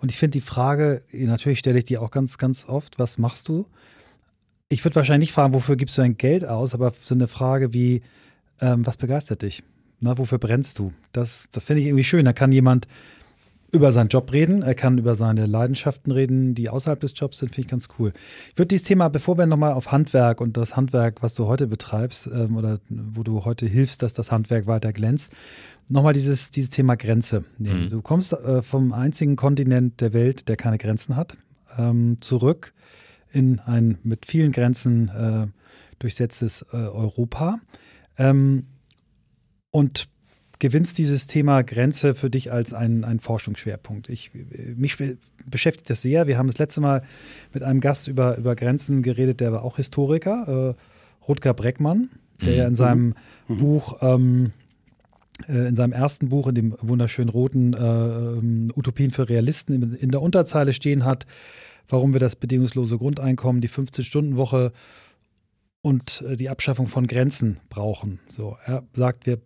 [0.00, 3.48] Und ich finde die Frage, natürlich stelle ich die auch ganz, ganz oft, was machst
[3.48, 3.66] du?
[4.70, 7.74] Ich würde wahrscheinlich nicht fragen, wofür gibst du dein Geld aus, aber so eine Frage
[7.74, 8.02] wie,
[8.60, 9.62] ähm, was begeistert dich?
[10.00, 10.92] Na, wofür brennst du?
[11.12, 12.24] Das, das finde ich irgendwie schön.
[12.24, 12.88] Da kann jemand
[13.72, 17.50] über seinen Job reden, er kann über seine Leidenschaften reden, die außerhalb des Jobs sind,
[17.50, 18.12] finde ich ganz cool.
[18.52, 21.66] Ich würde dieses Thema, bevor wir nochmal auf Handwerk und das Handwerk, was du heute
[21.66, 25.32] betreibst ähm, oder wo du heute hilfst, dass das Handwerk weiter glänzt,
[25.88, 27.84] nochmal dieses, dieses Thema Grenze nehmen.
[27.84, 27.90] Mhm.
[27.90, 31.36] Du kommst äh, vom einzigen Kontinent der Welt, der keine Grenzen hat,
[31.78, 32.72] ähm, zurück
[33.32, 35.46] in ein mit vielen Grenzen äh,
[36.00, 37.60] durchsetztes äh, Europa.
[38.18, 38.66] Ähm,
[39.70, 40.08] und
[40.60, 44.08] gewinnst dieses Thema Grenze für dich als ein, ein Forschungsschwerpunkt?
[44.08, 44.30] Ich,
[44.76, 44.96] mich
[45.50, 46.28] beschäftigt das sehr.
[46.28, 47.02] Wir haben das letzte Mal
[47.52, 52.10] mit einem Gast über, über Grenzen geredet, der war auch Historiker, äh, Rutger Breckmann,
[52.44, 52.76] der ja in mhm.
[52.76, 53.14] seinem
[53.48, 53.56] mhm.
[53.56, 54.52] Buch, ähm,
[55.48, 60.10] äh, in seinem ersten Buch, in dem wunderschönen roten äh, Utopien für Realisten, in, in
[60.10, 61.26] der Unterzeile stehen hat,
[61.88, 64.72] warum wir das bedingungslose Grundeinkommen, die 15-Stunden-Woche
[65.80, 68.20] und äh, die Abschaffung von Grenzen brauchen.
[68.28, 69.38] So, er sagt, wir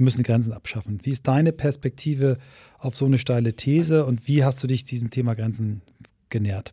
[0.00, 0.98] wir müssen Grenzen abschaffen.
[1.02, 2.38] Wie ist deine Perspektive
[2.78, 5.82] auf so eine steile These und wie hast du dich diesem Thema Grenzen
[6.30, 6.72] genähert?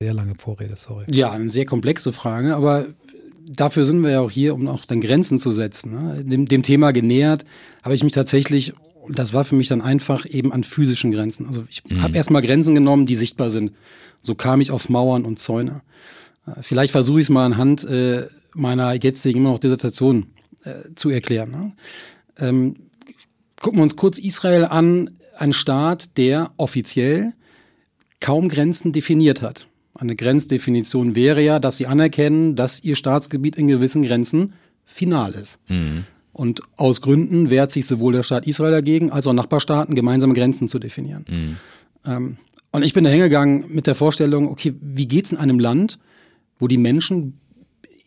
[0.00, 1.06] Sehr lange Vorrede, sorry.
[1.10, 2.86] Ja, eine sehr komplexe Frage, aber
[3.44, 5.90] dafür sind wir ja auch hier, um auch dann Grenzen zu setzen.
[5.90, 6.24] Ne?
[6.24, 7.44] Dem, dem, Thema genähert
[7.82, 11.46] habe ich mich tatsächlich, und das war für mich dann einfach eben an physischen Grenzen.
[11.46, 12.02] Also ich mhm.
[12.02, 13.72] habe erstmal Grenzen genommen, die sichtbar sind.
[14.22, 15.80] So kam ich auf Mauern und Zäune.
[16.46, 20.28] Äh, vielleicht versuche ich es mal anhand äh, meiner jetzigen immer noch Dissertation
[20.64, 21.50] äh, zu erklären.
[21.50, 21.72] Ne?
[22.38, 22.76] Ähm,
[23.60, 27.32] gucken wir uns kurz Israel an, ein Staat, der offiziell
[28.20, 29.68] kaum Grenzen definiert hat.
[29.94, 35.60] Eine Grenzdefinition wäre ja, dass sie anerkennen, dass ihr Staatsgebiet in gewissen Grenzen final ist.
[35.68, 36.04] Mhm.
[36.32, 40.68] Und aus Gründen wehrt sich sowohl der Staat Israel dagegen, als auch Nachbarstaaten, gemeinsame Grenzen
[40.68, 41.24] zu definieren.
[41.28, 41.56] Mhm.
[42.06, 42.36] Ähm,
[42.70, 45.98] und ich bin da hingegangen mit der Vorstellung, okay, wie geht's in einem Land,
[46.58, 47.40] wo die Menschen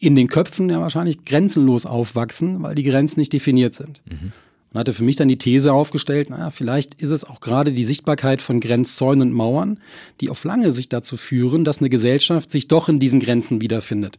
[0.01, 4.01] in den Köpfen ja wahrscheinlich grenzenlos aufwachsen, weil die Grenzen nicht definiert sind.
[4.09, 4.31] Mhm.
[4.73, 7.83] Und hatte für mich dann die These aufgestellt, naja, vielleicht ist es auch gerade die
[7.83, 9.79] Sichtbarkeit von Grenzzäunen und Mauern,
[10.19, 14.17] die auf lange Sicht dazu führen, dass eine Gesellschaft sich doch in diesen Grenzen wiederfindet.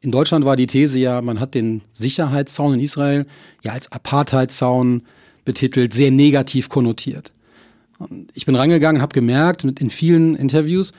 [0.00, 3.26] In Deutschland war die These ja, man hat den Sicherheitszaun in Israel
[3.62, 5.02] ja als Apartheidzaun
[5.44, 7.32] betitelt, sehr negativ konnotiert.
[7.98, 10.92] Und ich bin rangegangen, habe gemerkt mit in vielen Interviews,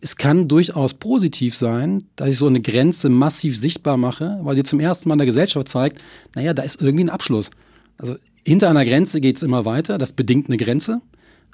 [0.00, 4.62] es kann durchaus positiv sein, dass ich so eine Grenze massiv sichtbar mache, weil sie
[4.62, 6.00] zum ersten Mal in der Gesellschaft zeigt,
[6.34, 7.50] naja, da ist irgendwie ein Abschluss.
[7.98, 11.00] Also hinter einer Grenze geht es immer weiter, das bedingt eine Grenze.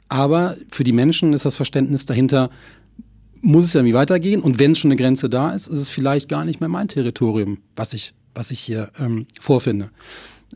[0.08, 2.50] Aber für die Menschen ist das Verständnis dahinter,
[3.40, 4.42] muss es irgendwie weitergehen.
[4.42, 7.58] Und wenn schon eine Grenze da ist, ist es vielleicht gar nicht mehr mein Territorium,
[7.76, 9.90] was ich, was ich hier ähm, vorfinde.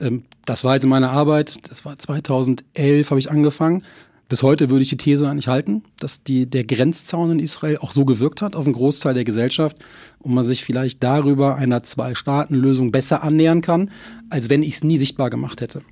[0.00, 3.82] Ähm, das war jetzt in meiner Arbeit, das war 2011, habe ich angefangen.
[4.28, 7.92] Bis heute würde ich die These nicht halten, dass die, der Grenzzaun in Israel auch
[7.92, 9.76] so gewirkt hat auf einen Großteil der Gesellschaft
[10.18, 13.92] und man sich vielleicht darüber einer Zwei-Staaten-Lösung besser annähern kann,
[14.28, 15.82] als wenn ich es nie sichtbar gemacht hätte.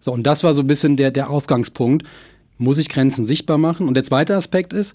[0.00, 2.06] So, und das war so ein bisschen der, der Ausgangspunkt.
[2.56, 3.86] Muss ich Grenzen sichtbar machen?
[3.86, 4.94] Und der zweite Aspekt ist,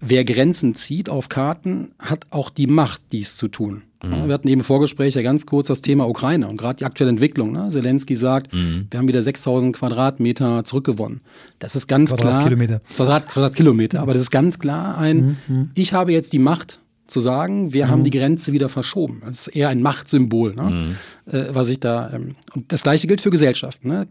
[0.00, 3.82] wer Grenzen zieht auf Karten, hat auch die Macht, dies zu tun.
[4.02, 4.28] Mhm.
[4.28, 7.10] Wir hatten eben im Vorgespräch ja ganz kurz das Thema Ukraine und gerade die aktuelle
[7.10, 7.52] Entwicklung.
[7.52, 7.68] Ne?
[7.68, 8.86] Zelensky sagt, mhm.
[8.90, 11.20] wir haben wieder 6000 Quadratmeter zurückgewonnen.
[11.58, 12.78] Das ist ganz Quadratkilometer.
[12.80, 12.94] klar.
[12.94, 14.00] Quadrat, Quadratkilometer.
[14.00, 15.36] Aber das ist ganz klar ein, mhm.
[15.54, 15.70] mhm.
[15.74, 18.04] ich habe jetzt die Macht zu sagen, wir haben mhm.
[18.04, 19.22] die Grenze wieder verschoben.
[19.24, 20.62] Das ist eher ein Machtsymbol, ne?
[20.62, 21.32] Mhm.
[21.32, 22.12] Äh, was ich da.
[22.12, 23.88] Ähm, und das gleiche gilt für Gesellschaften.
[23.88, 24.06] Ne?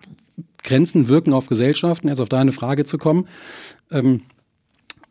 [0.63, 3.27] Grenzen wirken auf Gesellschaften, jetzt auf deine Frage zu kommen,
[3.91, 4.21] ähm,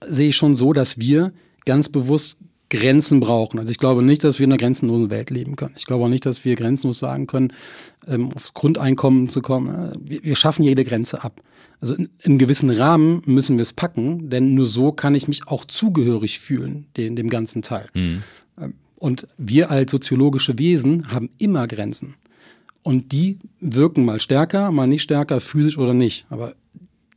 [0.07, 1.33] sehe ich schon so, dass wir
[1.65, 2.37] ganz bewusst
[2.69, 3.59] Grenzen brauchen.
[3.59, 5.75] Also ich glaube nicht, dass wir in einer grenzenlosen Welt leben können.
[5.77, 7.53] Ich glaube auch nicht, dass wir grenzenlos sagen können,
[8.09, 9.93] ähm, aufs Grundeinkommen zu kommen.
[10.01, 11.41] Wir, wir, schaffen jede Grenze ab.
[11.81, 15.29] Also in, in einem gewissen Rahmen müssen wir es packen, denn nur so kann ich
[15.29, 17.87] mich auch zugehörig fühlen, den, dem ganzen Teil.
[17.95, 18.23] Mhm.
[18.61, 22.15] Ähm, und wir als soziologische Wesen haben immer Grenzen.
[22.83, 26.27] Und die wirken mal stärker, mal nicht stärker, physisch oder nicht.
[26.31, 26.55] Aber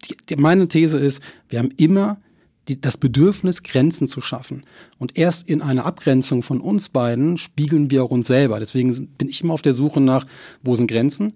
[0.06, 2.20] die, die, meine These ist, wir haben immer
[2.70, 4.64] die, das Bedürfnis, Grenzen zu schaffen.
[4.98, 8.60] Und erst in einer Abgrenzung von uns beiden spiegeln wir auch uns selber.
[8.60, 10.26] Deswegen bin ich immer auf der Suche nach,
[10.64, 11.34] wo sind Grenzen?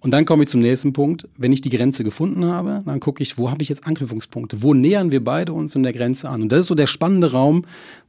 [0.00, 1.28] Und dann komme ich zum nächsten Punkt.
[1.38, 4.62] Wenn ich die Grenze gefunden habe, dann gucke ich, wo habe ich jetzt Anknüpfungspunkte?
[4.62, 6.42] Wo nähern wir beide uns in der Grenze an?
[6.42, 7.64] Und das ist so der spannende Raum,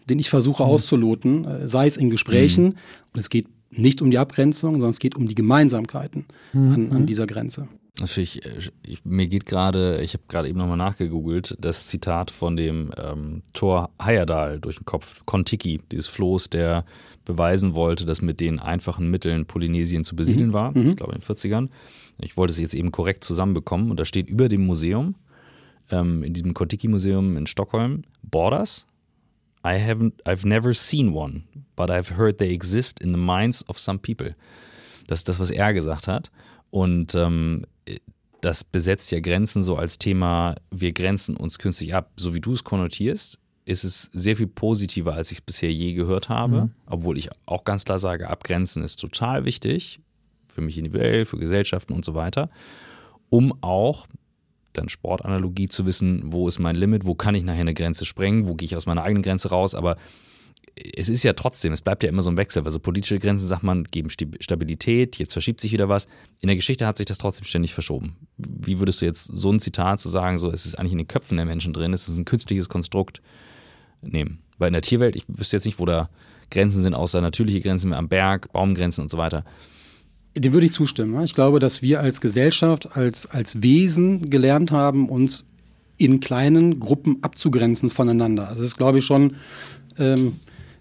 [0.09, 0.69] den ich versuche mhm.
[0.69, 2.63] auszuloten, äh, sei es in Gesprächen.
[2.63, 2.75] Mhm.
[3.13, 6.73] Und es geht nicht um die Abgrenzung, sondern es geht um die Gemeinsamkeiten mhm.
[6.73, 7.69] an, an, dieser Grenze.
[8.01, 8.41] Also ich,
[8.85, 13.41] ich, mir geht gerade, ich habe gerade eben nochmal nachgegoogelt, das Zitat von dem ähm,
[13.53, 16.83] Thor Heyerdahl durch den Kopf, Kontiki, dieses Floß, der
[17.23, 20.53] beweisen wollte, dass mit den einfachen Mitteln Polynesien zu besiedeln mhm.
[20.53, 20.89] war, mhm.
[20.89, 21.69] ich glaube in den 40ern.
[22.19, 25.15] Ich wollte es jetzt eben korrekt zusammenbekommen und da steht über dem Museum,
[25.89, 28.85] ähm, in diesem Kontiki-Museum in Stockholm, Borders,
[29.65, 31.43] I haven't, I've never seen one,
[31.75, 34.35] but I've heard they exist in the minds of some people.
[35.07, 36.29] Das ist das, was er gesagt hat.
[36.69, 37.65] Und ähm,
[38.41, 42.11] das besetzt ja Grenzen so als Thema, wir grenzen uns künstlich ab.
[42.15, 45.93] So wie du es konnotierst, ist es sehr viel positiver, als ich es bisher je
[45.93, 46.61] gehört habe.
[46.61, 46.71] Mhm.
[46.85, 49.99] Obwohl ich auch ganz klar sage, abgrenzen ist total wichtig.
[50.47, 52.49] Für mich individuell, für Gesellschaften und so weiter.
[53.29, 54.07] Um auch
[54.73, 58.47] dann Sportanalogie zu wissen, wo ist mein Limit, wo kann ich nachher eine Grenze sprengen,
[58.47, 59.97] wo gehe ich aus meiner eigenen Grenze raus, aber
[60.75, 62.63] es ist ja trotzdem, es bleibt ja immer so ein Wechsel.
[62.63, 66.07] Also politische Grenzen, sagt man, geben Stabilität, jetzt verschiebt sich wieder was.
[66.41, 68.17] In der Geschichte hat sich das trotzdem ständig verschoben.
[68.37, 71.07] Wie würdest du jetzt so ein Zitat zu sagen, so es ist eigentlich in den
[71.07, 73.21] Köpfen der Menschen drin, es ist ein künstliches Konstrukt
[74.01, 74.39] nehmen?
[74.57, 76.09] Weil in der Tierwelt, ich wüsste jetzt nicht, wo da
[76.51, 79.45] Grenzen sind, außer natürliche Grenzen am Berg, Baumgrenzen und so weiter.
[80.37, 81.23] Dem würde ich zustimmen.
[81.23, 85.45] Ich glaube, dass wir als Gesellschaft, als, als Wesen gelernt haben, uns
[85.97, 88.49] in kleinen Gruppen abzugrenzen voneinander.
[88.49, 89.35] Also das ist, glaube ich, schon
[89.97, 90.33] ähm,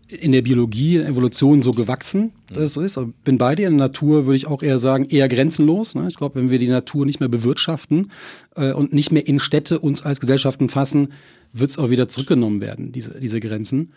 [0.09, 2.99] in der Biologie, in der Evolution so gewachsen, dass es so ist.
[2.99, 3.69] Aber bin bei dir.
[3.69, 5.95] In der Natur würde ich auch eher sagen, eher grenzenlos.
[5.95, 6.09] Ne?
[6.09, 8.11] Ich glaube, wenn wir die Natur nicht mehr bewirtschaften
[8.57, 11.13] äh, und nicht mehr in Städte uns als Gesellschaften fassen,
[11.53, 13.93] wird es auch wieder zurückgenommen werden, diese, diese Grenzen.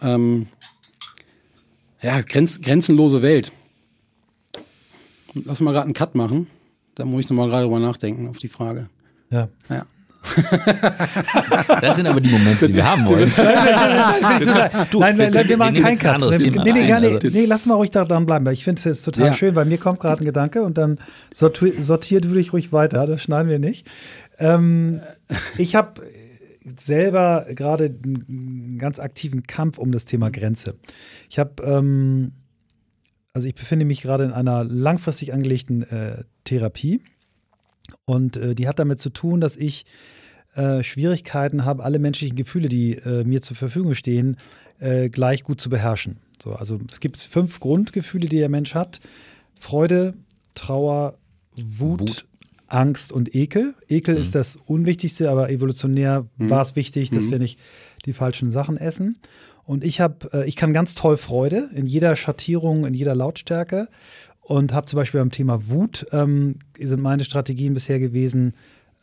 [0.00, 0.46] Ähm,
[2.02, 3.52] ja, grenz, grenzenlose Welt.
[5.34, 6.46] Lass mal gerade einen Cut machen.
[6.94, 8.88] Da muss ich nochmal gerade drüber nachdenken auf die Frage.
[9.30, 9.48] Ja.
[9.68, 9.86] Ja.
[11.80, 13.32] Das sind aber die Momente, die wir haben wollen.
[13.36, 16.20] Nein, nein, nein, wir machen keinen Cut.
[16.20, 18.46] Nee, nee, nee, also nee, lass mal ruhig da dran bleiben.
[18.50, 19.32] Ich finde es jetzt total ja.
[19.32, 20.98] schön, weil mir kommt gerade ein Gedanke und dann
[21.32, 23.06] sortiert du dich ruhig weiter.
[23.06, 23.86] Das schneiden wir nicht.
[24.38, 25.00] Ähm,
[25.56, 26.02] ich habe
[26.76, 30.74] selber gerade einen ganz aktiven Kampf um das Thema Grenze.
[31.30, 32.32] Ich habe, ähm,
[33.32, 37.00] also ich befinde mich gerade in einer langfristig angelegten äh, Therapie
[38.04, 39.86] und äh, die hat damit zu tun, dass ich
[40.58, 44.36] äh, Schwierigkeiten habe, alle menschlichen Gefühle, die äh, mir zur Verfügung stehen,
[44.80, 46.18] äh, gleich gut zu beherrschen.
[46.42, 49.00] So, also es gibt fünf Grundgefühle, die der Mensch hat:
[49.58, 50.14] Freude,
[50.54, 51.18] Trauer,
[51.56, 52.26] Wut, Wut.
[52.66, 53.74] Angst und Ekel.
[53.88, 54.20] Ekel mhm.
[54.20, 56.50] ist das Unwichtigste, aber evolutionär mhm.
[56.50, 57.30] war es wichtig, dass mhm.
[57.30, 57.58] wir nicht
[58.04, 59.18] die falschen Sachen essen.
[59.64, 63.88] Und ich habe, äh, ich kann ganz toll Freude in jeder Schattierung, in jeder Lautstärke
[64.40, 68.54] und habe zum Beispiel beim Thema Wut ähm, sind meine Strategien bisher gewesen.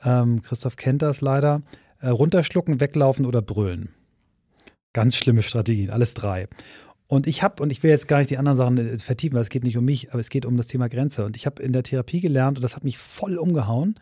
[0.05, 1.63] Ähm, Christoph kennt das leider.
[1.99, 3.89] Äh, runterschlucken, weglaufen oder brüllen.
[4.93, 6.47] Ganz schlimme Strategien, alles drei.
[7.07, 9.41] Und ich habe, und ich will jetzt gar nicht die anderen Sachen äh, vertiefen, weil
[9.41, 11.25] es geht nicht um mich, aber es geht um das Thema Grenze.
[11.25, 13.95] Und ich habe in der Therapie gelernt, und das hat mich voll umgehauen,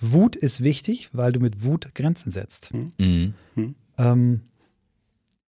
[0.00, 2.72] Wut ist wichtig, weil du mit Wut Grenzen setzt.
[2.72, 3.34] Mhm.
[3.54, 3.74] Mhm.
[3.98, 4.40] Ähm,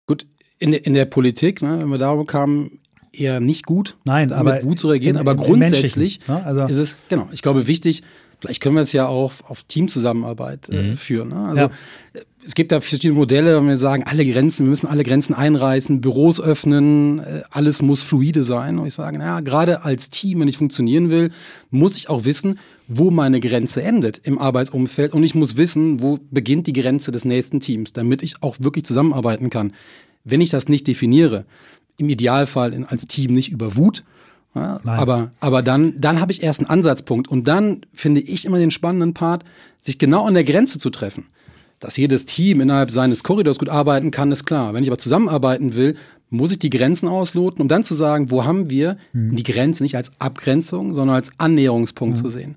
[0.08, 0.26] gut,
[0.58, 2.80] in, in der Politik, ne, wenn wir darum kamen,
[3.12, 6.44] eher nicht gut, Nein, aber mit Wut zu reagieren, in, aber grundsätzlich ne?
[6.46, 8.04] also ist es, genau, ich glaube, wichtig,
[8.40, 10.98] vielleicht können wir es ja auch auf Teamzusammenarbeit äh, mhm.
[10.98, 11.30] führen.
[11.30, 11.48] Ne?
[11.48, 11.72] Also ja
[12.46, 16.02] es gibt da verschiedene Modelle, wenn wir sagen, alle Grenzen, wir müssen alle Grenzen einreißen,
[16.02, 18.80] Büros öffnen, äh, alles muss fluide sein.
[18.80, 21.32] Und ich sage, naja, gerade als Team, wenn ich funktionieren will,
[21.70, 25.14] muss ich auch wissen, wo meine Grenze endet im Arbeitsumfeld.
[25.14, 28.86] Und ich muss wissen, wo beginnt die Grenze des nächsten Teams, damit ich auch wirklich
[28.86, 29.74] zusammenarbeiten kann.
[30.24, 31.46] Wenn ich das nicht definiere,
[31.98, 34.04] im Idealfall als Team nicht über Wut,
[34.56, 37.28] ja, aber, aber dann, dann habe ich erst einen Ansatzpunkt.
[37.28, 39.44] Und dann finde ich immer den spannenden Part,
[39.78, 41.28] sich genau an der Grenze zu treffen.
[41.80, 44.74] Dass jedes Team innerhalb seines Korridors gut arbeiten kann, ist klar.
[44.74, 45.96] Wenn ich aber zusammenarbeiten will,
[46.30, 49.36] muss ich die Grenzen ausloten, um dann zu sagen, wo haben wir mhm.
[49.36, 52.22] die Grenze nicht als Abgrenzung, sondern als Annäherungspunkt mhm.
[52.22, 52.56] zu sehen.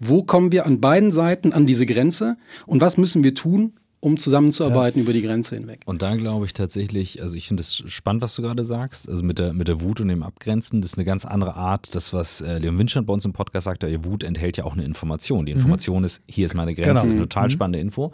[0.00, 4.18] Wo kommen wir an beiden Seiten an diese Grenze und was müssen wir tun, um
[4.18, 5.02] zusammenzuarbeiten ja.
[5.04, 5.80] über die Grenze hinweg.
[5.86, 9.22] Und da glaube ich tatsächlich, also ich finde es spannend, was du gerade sagst, also
[9.22, 12.12] mit der, mit der Wut und dem Abgrenzen, das ist eine ganz andere Art, das,
[12.12, 14.84] was äh, Leon Winstand bei uns im Podcast sagt, ihr Wut enthält ja auch eine
[14.84, 15.46] Information.
[15.46, 15.60] Die mhm.
[15.60, 16.04] Information mhm.
[16.04, 16.94] ist, hier ist meine Grenze, genau.
[16.94, 17.50] das ist eine total mhm.
[17.50, 18.12] spannende Info.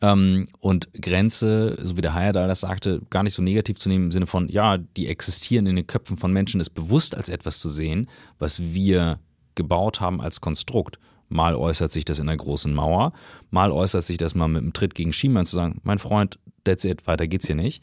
[0.00, 4.06] Ähm, und Grenze, so wie der Hayadal das sagte, gar nicht so negativ zu nehmen
[4.06, 7.58] im Sinne von, ja, die existieren in den Köpfen von Menschen, das bewusst als etwas
[7.58, 9.18] zu sehen, was wir
[9.56, 10.98] gebaut haben als Konstrukt.
[11.28, 13.12] Mal äußert sich das in einer großen Mauer,
[13.50, 16.84] mal äußert sich das mal mit einem Tritt gegen Schiemann zu sagen, mein Freund, that's
[16.84, 17.82] it, weiter geht's hier nicht,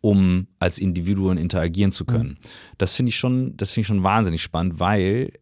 [0.00, 2.38] um als Individuen interagieren zu können.
[2.40, 2.48] Mhm.
[2.78, 5.32] Das finde ich schon, das finde ich schon wahnsinnig spannend, weil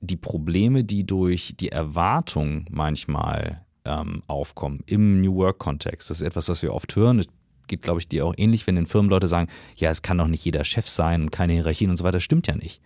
[0.00, 6.48] die Probleme, die durch die Erwartung manchmal ähm, aufkommen im New Work-Kontext, das ist etwas,
[6.48, 7.18] was wir oft hören.
[7.18, 7.28] Das
[7.66, 10.26] geht, glaube ich, dir auch ähnlich, wenn in Firmen Leute sagen, ja, es kann doch
[10.26, 12.18] nicht jeder Chef sein und keine Hierarchien und so weiter.
[12.18, 12.80] Das stimmt ja nicht.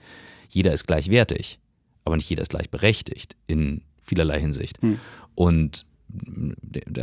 [0.48, 1.58] Jeder ist gleichwertig,
[2.04, 4.80] aber nicht jeder ist gleichberechtigt in vielerlei Hinsicht.
[4.82, 4.98] Hm.
[5.34, 5.86] Und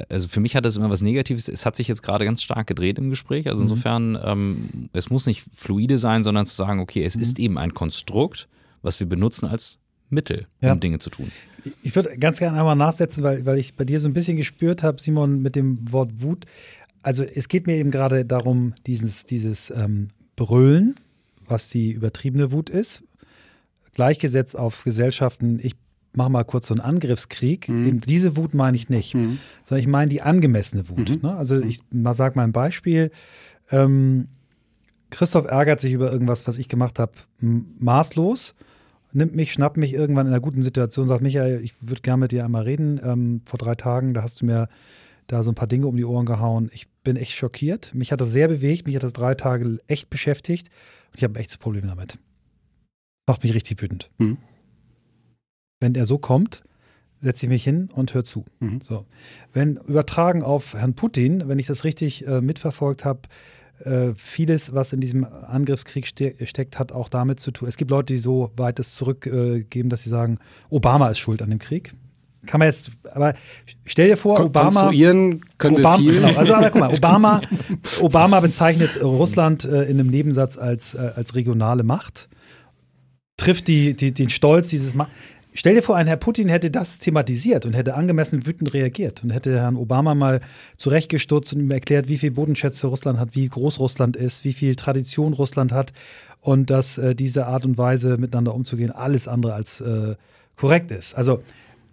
[0.09, 1.47] also für mich hat das immer was Negatives.
[1.47, 3.47] Es hat sich jetzt gerade ganz stark gedreht im Gespräch.
[3.47, 3.69] Also mhm.
[3.69, 7.21] insofern, ähm, es muss nicht fluide sein, sondern zu sagen, okay, es mhm.
[7.21, 8.47] ist eben ein Konstrukt,
[8.81, 9.77] was wir benutzen als
[10.09, 10.75] Mittel, um ja.
[10.75, 11.31] Dinge zu tun.
[11.83, 14.83] Ich würde ganz gerne einmal nachsetzen, weil, weil ich bei dir so ein bisschen gespürt
[14.83, 16.45] habe, Simon, mit dem Wort Wut.
[17.01, 20.95] Also es geht mir eben gerade darum, dieses, dieses ähm, Brüllen,
[21.47, 23.03] was die übertriebene Wut ist,
[23.93, 25.75] gleichgesetzt auf Gesellschaften, ich
[26.15, 27.69] mach mal kurz so einen Angriffskrieg.
[27.69, 27.87] Mhm.
[27.87, 29.39] Eben diese Wut meine ich nicht, mhm.
[29.63, 31.09] sondern ich meine die angemessene Wut.
[31.09, 31.19] Mhm.
[31.21, 31.35] Ne?
[31.35, 33.11] Also ich mal sag mal ein Beispiel.
[33.71, 34.27] Ähm,
[35.09, 38.55] Christoph ärgert sich über irgendwas, was ich gemacht habe, maßlos,
[39.13, 42.31] nimmt mich, schnappt mich irgendwann in einer guten Situation, sagt Michael, ich würde gerne mit
[42.31, 42.99] dir einmal reden.
[43.03, 44.67] Ähm, vor drei Tagen, da hast du mir
[45.27, 46.69] da so ein paar Dinge um die Ohren gehauen.
[46.73, 47.93] Ich bin echt schockiert.
[47.95, 50.69] Mich hat das sehr bewegt, mich hat das drei Tage echt beschäftigt
[51.11, 52.19] und ich habe ein echtes Problem damit.
[53.25, 54.11] Macht mich richtig wütend.
[54.17, 54.37] Mhm
[55.79, 56.63] wenn der so kommt,
[57.21, 58.45] setze ich mich hin und höre zu.
[58.59, 58.81] Mhm.
[58.81, 59.05] So.
[59.53, 63.21] Wenn übertragen auf Herrn Putin, wenn ich das richtig äh, mitverfolgt habe,
[63.83, 67.67] äh, vieles, was in diesem Angriffskrieg ste steckt, hat auch damit zu tun.
[67.67, 71.41] Es gibt Leute, die so weit es zurückgeben, äh, dass sie sagen, Obama ist schuld
[71.41, 71.93] an dem Krieg.
[72.45, 73.33] Kann man jetzt, aber
[73.85, 74.69] stell dir vor, Obama.
[74.69, 76.21] Konstruieren können Obama, wir viel.
[76.21, 77.41] Genau, also guck mal, Obama,
[78.01, 82.29] Obama bezeichnet Russland äh, in einem Nebensatz als, äh, als regionale Macht
[83.37, 85.11] trifft die, die, den Stolz dieses Macht.
[85.57, 89.29] Stell dir vor, ein Herr Putin hätte das thematisiert und hätte angemessen wütend reagiert und
[89.29, 90.41] hätte Herrn Obama mal
[90.75, 94.75] zurechtgestutzt und ihm erklärt, wie viel Bodenschätze Russland hat, wie groß Russland ist, wie viel
[94.75, 95.93] Tradition Russland hat
[96.41, 100.15] und dass äh, diese Art und Weise miteinander umzugehen alles andere als äh,
[100.57, 101.13] korrekt ist.
[101.13, 101.41] Also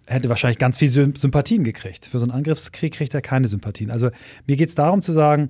[0.07, 2.05] er hätte wahrscheinlich ganz viel Sympathien gekriegt.
[2.05, 3.91] Für so einen Angriffskrieg kriegt er keine Sympathien.
[3.91, 4.09] Also
[4.45, 5.47] mir geht es darum zu sagen,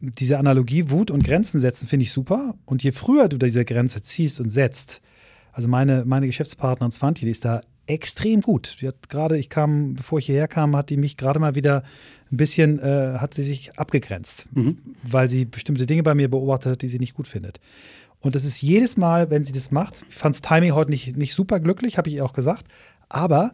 [0.00, 2.56] diese Analogie Wut und Grenzen setzen finde ich super.
[2.64, 5.00] Und je früher du diese Grenze ziehst und setzt,
[5.60, 8.78] also meine, meine Geschäftspartnerin Svanti, die ist da extrem gut.
[8.80, 11.82] Die hat gerade, ich kam, bevor ich hierher kam, hat die mich gerade mal wieder
[12.32, 14.78] ein bisschen, äh, hat sie sich abgegrenzt, mhm.
[15.02, 17.60] weil sie bestimmte Dinge bei mir beobachtet hat, die sie nicht gut findet.
[18.20, 21.14] Und das ist jedes Mal, wenn sie das macht, ich fand das Timing heute nicht,
[21.18, 22.66] nicht super glücklich, habe ich ihr auch gesagt,
[23.10, 23.52] aber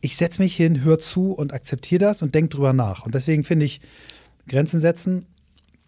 [0.00, 3.06] ich setze mich hin, höre zu und akzeptiere das und denke drüber nach.
[3.06, 3.80] Und deswegen finde ich,
[4.48, 5.26] Grenzen setzen,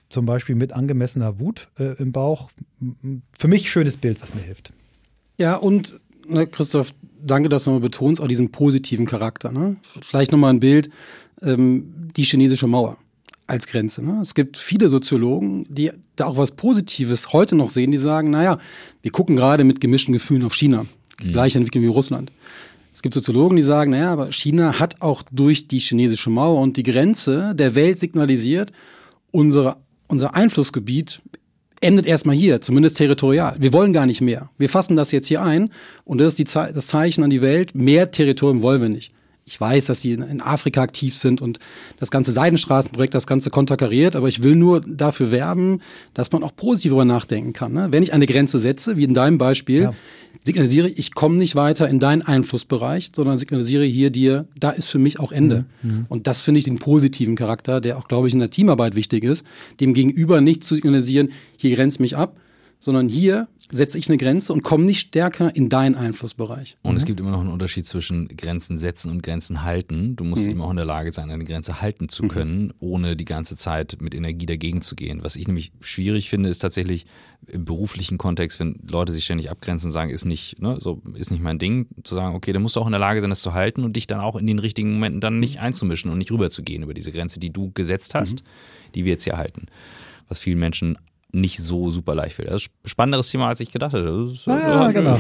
[0.09, 2.53] zum Beispiel mit angemessener Wut äh, im Bauch,
[3.37, 4.73] für mich schönes Bild, was mir hilft.
[5.38, 9.53] Ja, und ne, Christoph, danke, dass du mal betonst, auch diesen positiven Charakter.
[9.53, 9.77] Ne?
[10.03, 10.90] Vielleicht nochmal ein Bild,
[11.42, 12.98] ähm, die chinesische Mauer
[13.46, 14.05] als Grenze.
[14.05, 14.18] Ne?
[14.20, 18.59] Es gibt viele Soziologen, die da auch was Positives heute noch sehen, die sagen, naja,
[19.03, 20.85] wir gucken gerade mit gemischten Gefühlen auf China.
[21.22, 21.33] Mhm.
[21.33, 22.31] Gleich entwickeln wie Russland.
[22.92, 26.77] Es gibt Soziologen, die sagen, naja, aber China hat auch durch die chinesische Mauer und
[26.77, 28.72] die Grenze der Welt signalisiert,
[29.31, 29.77] unsere,
[30.09, 31.22] unser Einflussgebiet
[31.80, 33.54] endet erstmal hier, zumindest territorial.
[33.58, 34.50] Wir wollen gar nicht mehr.
[34.58, 35.70] Wir fassen das jetzt hier ein
[36.04, 39.12] und das ist Ze das Zeichen an die Welt, mehr Territorium wollen wir nicht.
[39.48, 41.58] Ich weiß, dass sie in Afrika aktiv sind und
[41.98, 45.80] das ganze Seidenstraßenprojekt das Ganze konterkariert, aber ich will nur dafür werben,
[46.12, 47.72] dass man auch positiv darüber nachdenken kann.
[47.72, 47.88] Ne?
[47.90, 49.92] Wenn ich eine Grenze setze, wie in deinem Beispiel, ja.
[50.44, 54.87] signalisiere ich, ich komme nicht weiter in deinen Einflussbereich, sondern signalisiere hier dir, da ist
[54.87, 55.64] für mich auch Ende.
[55.82, 55.90] Mhm.
[55.90, 56.06] mhm.
[56.08, 59.24] Und das finde ich den positiven Charakter, der auch, glaube ich, in der Teamarbeit wichtig
[59.24, 59.46] ist,
[59.80, 62.38] dem Gegenüber nicht zu signalisieren, hier grenzt mich ab,
[62.78, 66.78] sondern hier setze ich eine Grenze und komme nicht stärker in deinen Einflussbereich.
[66.82, 66.96] Und mhm.
[66.96, 70.16] es gibt immer noch einen Unterschied zwischen Grenzen setzen und Grenzen halten.
[70.16, 70.52] Du musst mhm.
[70.52, 72.28] eben auch in der Lage sein, eine Grenze halten zu mhm.
[72.28, 72.72] können, mhm.
[72.80, 75.22] ohne die ganze Zeit mit Energie dagegen zu gehen.
[75.22, 77.04] Was ich nämlich schwierig finde, ist tatsächlich
[77.46, 81.30] im beruflichen Kontext, wenn Leute sich ständig abgrenzen und sagen, ist nicht, ne, so ist
[81.30, 83.42] nicht mein Ding, zu sagen, okay, dann musst du auch in der Lage sein, das
[83.42, 86.32] zu halten und dich dann auch in den richtigen Momenten dann nicht einzumischen und nicht
[86.32, 88.92] rüberzugehen über diese Grenze, die du gesetzt hast, mhm.
[88.94, 89.66] die wir jetzt hier halten
[90.28, 90.98] was vielen Menschen
[91.32, 92.48] nicht so super leicht fällt.
[92.48, 94.32] Das ist ein spannenderes Thema, als ich gedacht hätte.
[94.46, 95.18] Ah, genau.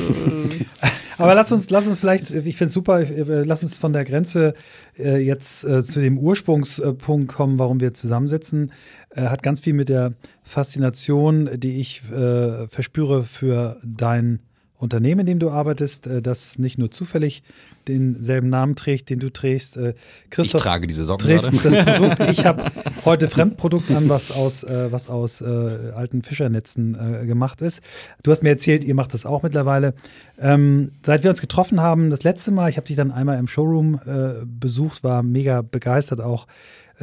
[1.18, 4.04] Aber lass uns, lass uns vielleicht, ich finde es super, äh, lass uns von der
[4.04, 4.54] Grenze
[4.96, 8.72] äh, jetzt äh, zu dem Ursprungspunkt kommen, warum wir zusammensitzen.
[9.10, 14.40] Äh, hat ganz viel mit der Faszination, die ich äh, verspüre für dein
[14.78, 17.42] Unternehmen, in dem du arbeitest, äh, das nicht nur zufällig
[17.88, 19.76] denselben Namen trägt, den du trägst.
[19.76, 19.94] Äh,
[20.30, 21.56] Christoph ich trage diese Socken gerade.
[21.56, 22.20] Das Produkt.
[22.30, 22.70] Ich habe
[23.04, 27.80] heute Fremdprodukt an, was aus, äh, was aus äh, alten Fischernetzen äh, gemacht ist.
[28.22, 29.94] Du hast mir erzählt, ihr macht das auch mittlerweile.
[30.38, 33.48] Ähm, seit wir uns getroffen haben, das letzte Mal, ich habe dich dann einmal im
[33.48, 36.46] Showroom äh, besucht, war mega begeistert auch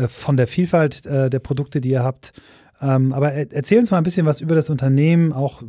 [0.09, 2.33] von der Vielfalt der Produkte, die ihr habt.
[2.81, 5.63] Ähm, aber erzähl uns mal ein bisschen was über das Unternehmen, auch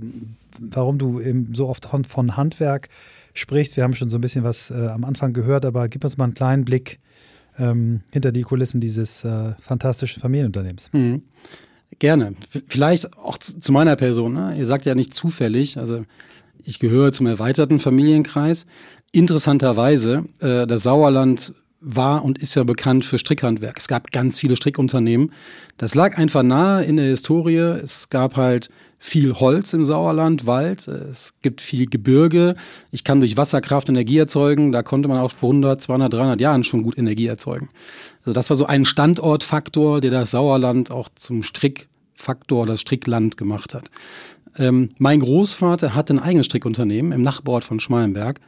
[0.58, 2.88] warum du eben so oft von Handwerk
[3.34, 3.76] sprichst.
[3.76, 6.24] Wir haben schon so ein bisschen was äh, am Anfang gehört, aber gib uns mal
[6.24, 6.98] einen kleinen Blick
[7.58, 10.92] ähm, hinter die Kulissen dieses äh, fantastischen Familienunternehmens.
[10.92, 11.22] Mhm.
[11.98, 12.34] Gerne.
[12.66, 14.34] Vielleicht auch zu meiner Person.
[14.34, 14.56] Ne?
[14.58, 16.04] Ihr sagt ja nicht zufällig, also
[16.62, 18.66] ich gehöre zum erweiterten Familienkreis.
[19.12, 23.78] Interessanterweise, äh, das Sauerland war und ist ja bekannt für Strickhandwerk.
[23.78, 25.32] Es gab ganz viele Strickunternehmen.
[25.76, 27.56] Das lag einfach nahe in der Historie.
[27.56, 30.88] Es gab halt viel Holz im Sauerland, Wald.
[30.88, 32.56] Es gibt viel Gebirge.
[32.90, 34.72] Ich kann durch Wasserkraft Energie erzeugen.
[34.72, 37.68] Da konnte man auch vor 100, 200, 300 Jahren schon gut Energie erzeugen.
[38.20, 43.74] Also das war so ein Standortfaktor, der das Sauerland auch zum Strickfaktor, das Strickland gemacht
[43.74, 43.90] hat.
[44.58, 48.40] Ähm, mein Großvater hatte ein eigenes Strickunternehmen im Nachbarort von Schmalenberg.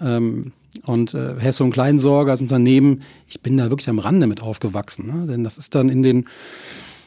[0.00, 0.52] Ähm,
[0.86, 5.06] und äh, Hesse und Kleinsorge als Unternehmen, ich bin da wirklich am Rande mit aufgewachsen.
[5.06, 5.26] Ne?
[5.26, 6.26] Denn das ist dann in den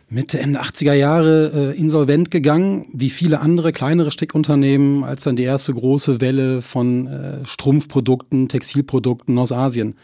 [0.10, 5.44] Mitte, Ende 80er Jahre äh, insolvent gegangen, wie viele andere kleinere Stickunternehmen, als dann die
[5.44, 9.96] erste große Welle von äh, Strumpfprodukten, Textilprodukten aus Asien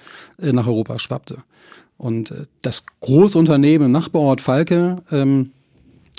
[0.42, 1.44] äh, nach Europa schwappte.
[1.98, 5.52] Und äh, das große Unternehmen im Nachbarort Falke ähm,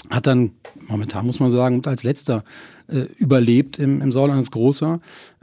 [0.08, 0.52] hat dann,
[0.86, 2.44] momentan muss man sagen, als letzter
[2.86, 5.00] äh, überlebt im, im Sauerland als großer,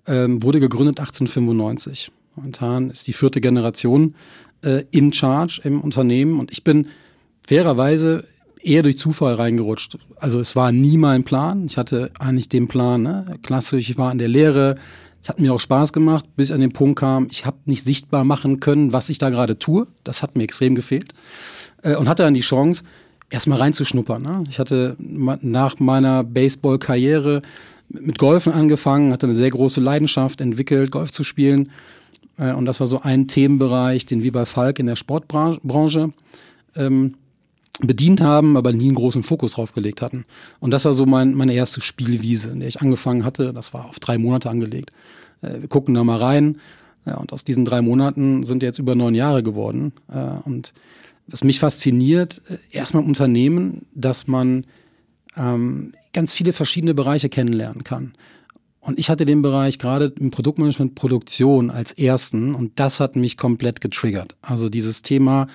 [0.07, 2.11] ähm, wurde gegründet 1895.
[2.35, 4.15] Momentan ist die vierte Generation
[4.61, 6.87] äh, in Charge im Unternehmen und ich bin
[7.47, 8.25] fairerweise
[8.61, 9.97] eher durch Zufall reingerutscht.
[10.17, 11.65] Also es war nie mein Plan.
[11.65, 13.25] Ich hatte eigentlich den Plan, ne?
[13.43, 14.75] klassisch, ich war in der Lehre.
[15.21, 17.83] Es hat mir auch Spaß gemacht, bis ich an den Punkt kam, ich habe nicht
[17.83, 19.87] sichtbar machen können, was ich da gerade tue.
[20.03, 21.13] Das hat mir extrem gefehlt.
[21.83, 22.83] Äh, und hatte dann die Chance,
[23.29, 24.21] erstmal reinzuschnuppern.
[24.21, 24.43] Ne?
[24.49, 27.41] Ich hatte nach meiner Baseball-Karriere
[27.89, 31.71] mit Golfen angefangen, hatte eine sehr große Leidenschaft entwickelt, Golf zu spielen.
[32.37, 36.11] Äh, und das war so ein Themenbereich, den wir bei Falk in der Sportbranche
[36.75, 37.15] ähm,
[37.79, 40.25] bedient haben, aber nie einen großen Fokus drauf gelegt hatten.
[40.59, 43.53] Und das war so mein, meine erste Spielwiese, in der ich angefangen hatte.
[43.53, 44.91] Das war auf drei Monate angelegt.
[45.41, 46.59] Äh, wir gucken da mal rein.
[47.05, 49.93] Ja, und aus diesen drei Monaten sind jetzt über neun Jahre geworden.
[50.11, 50.73] Äh, und
[51.27, 54.65] was mich fasziniert, äh, erstmal im Unternehmen, dass man
[55.37, 58.13] ähm, ganz viele verschiedene Bereiche kennenlernen kann.
[58.79, 63.37] Und ich hatte den Bereich gerade im Produktmanagement Produktion als ersten und das hat mich
[63.37, 64.35] komplett getriggert.
[64.41, 65.45] Also dieses Thema,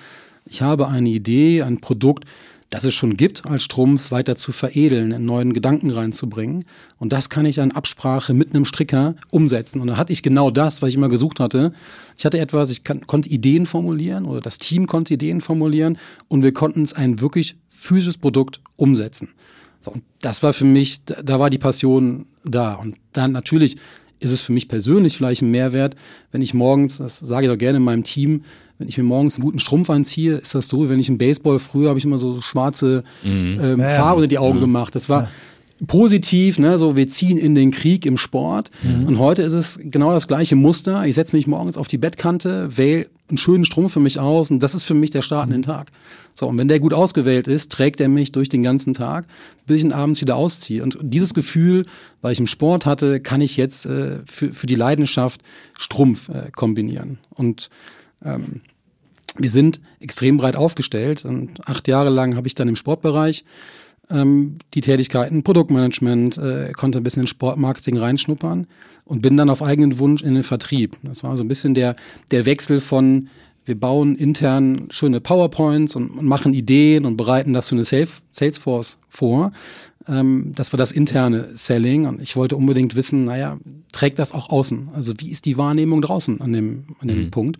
[0.45, 2.23] ich habe eine Idee, ein Produkt,
[2.69, 6.63] das es schon gibt, als Strumpf weiter zu veredeln, in neuen Gedanken reinzubringen.
[6.97, 9.81] Und das kann ich an Absprache mit einem Stricker umsetzen.
[9.81, 11.73] Und da hatte ich genau das, was ich immer gesucht hatte.
[12.17, 15.97] Ich hatte etwas, ich kann, konnte Ideen formulieren oder das Team konnte Ideen formulieren
[16.29, 19.27] und wir konnten es ein wirklich physisches Produkt umsetzen.
[19.83, 22.75] So, und das war für mich, da war die Passion da.
[22.75, 23.75] Und dann natürlich
[24.21, 25.95] ist es für mich persönlich vielleicht ein Mehrwert,
[26.31, 28.43] wenn ich morgens, das sage ich auch gerne in meinem Team,
[28.77, 31.59] wenn ich mir morgens einen guten Strumpf anziehe, ist das so, wenn ich im Baseball
[31.59, 33.59] früher habe ich immer so schwarze mhm.
[33.61, 34.61] ähm, ja, Farbe unter die Augen mhm.
[34.61, 34.95] gemacht.
[34.95, 35.29] Das war ja.
[35.85, 38.71] positiv, ne, so wir ziehen in den Krieg im Sport.
[38.83, 39.05] Mhm.
[39.05, 41.05] Und heute ist es genau das gleiche Muster.
[41.05, 44.63] Ich setze mich morgens auf die Bettkante, wähle einen schönen Strumpf für mich aus und
[44.63, 45.91] das ist für mich der Start in den Tag.
[46.33, 49.27] So, und wenn der gut ausgewählt ist, trägt er mich durch den ganzen Tag,
[49.65, 50.81] bis ich ihn abends wieder ausziehe.
[50.81, 51.85] Und dieses Gefühl,
[52.21, 55.41] weil ich im Sport hatte, kann ich jetzt äh, für, für die Leidenschaft
[55.77, 57.19] Strumpf äh, kombinieren.
[57.29, 57.69] Und
[58.23, 58.61] ähm,
[59.37, 61.25] wir sind extrem breit aufgestellt.
[61.25, 63.45] Und acht Jahre lang habe ich dann im Sportbereich
[64.09, 68.67] ähm, die Tätigkeiten, Produktmanagement, äh, konnte ein bisschen in Sportmarketing reinschnuppern
[69.05, 70.97] und bin dann auf eigenen Wunsch in den Vertrieb.
[71.03, 71.95] Das war so ein bisschen der,
[72.31, 73.29] der Wechsel von
[73.65, 78.97] wir bauen intern schöne PowerPoints und, und machen Ideen und bereiten das für eine Salesforce
[79.07, 79.51] vor.
[80.07, 83.57] Ähm, das war das interne Selling und ich wollte unbedingt wissen, naja,
[83.91, 84.89] trägt das auch außen?
[84.93, 87.31] Also wie ist die Wahrnehmung draußen an dem, an dem mhm.
[87.31, 87.59] Punkt?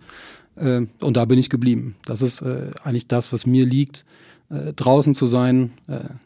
[0.56, 1.96] Äh, und da bin ich geblieben.
[2.04, 4.04] Das ist äh, eigentlich das, was mir liegt,
[4.50, 5.72] äh, draußen zu sein,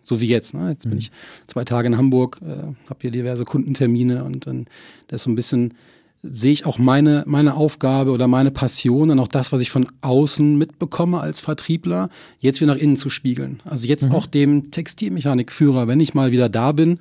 [0.02, 0.54] so wie jetzt.
[0.54, 0.70] Ne?
[0.70, 0.90] Jetzt mhm.
[0.90, 1.12] bin ich
[1.46, 4.66] zwei Tage in Hamburg, habe hier diverse Kundentermine und dann
[5.06, 5.74] das ist so ein bisschen
[6.22, 9.86] sehe ich auch meine, meine Aufgabe oder meine Passion und auch das, was ich von
[10.00, 12.10] außen mitbekomme als Vertriebler,
[12.40, 13.60] jetzt wieder nach innen zu spiegeln.
[13.64, 14.14] Also jetzt mhm.
[14.14, 16.98] auch dem Textilmechanikführer, wenn ich mal wieder da bin,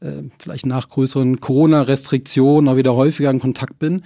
[0.00, 4.02] äh, vielleicht nach größeren Corona-Restriktionen auch wieder häufiger in Kontakt bin,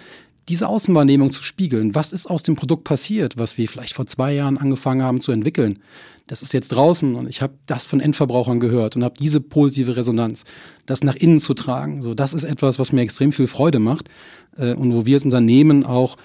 [0.48, 1.94] diese Außenwahrnehmung zu spiegeln.
[1.94, 5.32] Was ist aus dem Produkt passiert, was wir vielleicht vor zwei Jahren angefangen haben zu
[5.32, 5.78] entwickeln?
[6.26, 9.96] Das ist jetzt draußen und ich habe das von Endverbrauchern gehört und habe diese positive
[9.96, 10.44] Resonanz,
[10.86, 12.00] das nach innen zu tragen.
[12.00, 14.08] So, das ist etwas, was mir extrem viel Freude macht
[14.56, 16.16] äh, und wo wir als Unternehmen auch,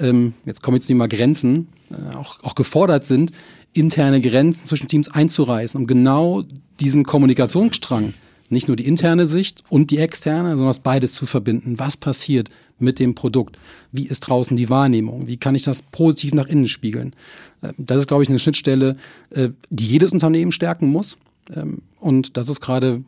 [0.00, 3.30] ähm, jetzt kommen jetzt nicht mal Grenzen, äh, auch, auch gefordert sind,
[3.72, 6.42] interne Grenzen zwischen Teams einzureißen, um genau
[6.80, 8.14] diesen Kommunikationsstrang
[8.54, 11.78] nicht nur die interne Sicht und die externe, sondern beides zu verbinden.
[11.78, 13.58] Was passiert mit dem Produkt?
[13.92, 15.26] Wie ist draußen die Wahrnehmung?
[15.26, 17.14] Wie kann ich das positiv nach innen spiegeln?
[17.62, 18.96] Ähm, das ist, glaube ich, eine Schnittstelle,
[19.30, 21.18] äh, die jedes Unternehmen stärken muss.
[21.54, 23.04] Ähm, und das ist gerade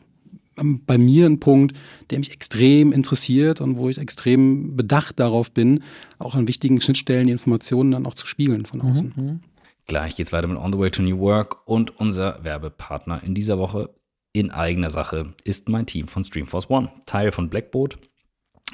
[0.58, 1.76] ähm, bei mir ein Punkt,
[2.10, 5.82] der mich extrem interessiert und wo ich extrem bedacht darauf bin,
[6.18, 9.12] auch an wichtigen Schnittstellen die Informationen dann auch zu spiegeln von außen.
[9.16, 9.40] Mhm.
[9.86, 13.58] Gleich geht's weiter mit On the Way to New Work und unser Werbepartner in dieser
[13.58, 13.90] Woche
[14.36, 17.96] in eigener Sache ist mein Team von Streamforce One, Teil von Blackboard.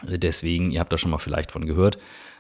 [0.03, 1.99] Deswegen, ihr habt da schon mal vielleicht von gehört,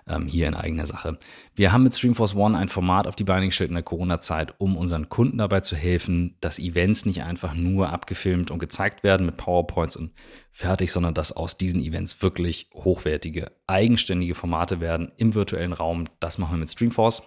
[0.09, 1.17] ähm, hier in eigener Sache.
[1.55, 4.77] Wir haben mit Streamforce One ein Format auf die Beine gestellt in der Corona-Zeit, um
[4.77, 9.37] unseren Kunden dabei zu helfen, dass Events nicht einfach nur abgefilmt und gezeigt werden mit
[9.37, 10.11] PowerPoints und
[10.51, 16.07] fertig, sondern dass aus diesen Events wirklich hochwertige, eigenständige Formate werden im virtuellen Raum.
[16.19, 17.23] Das machen wir mit Streamforce.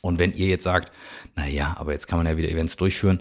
[0.00, 0.96] Und wenn ihr jetzt sagt,
[1.34, 3.20] naja, aber jetzt kann man ja wieder Events durchführen,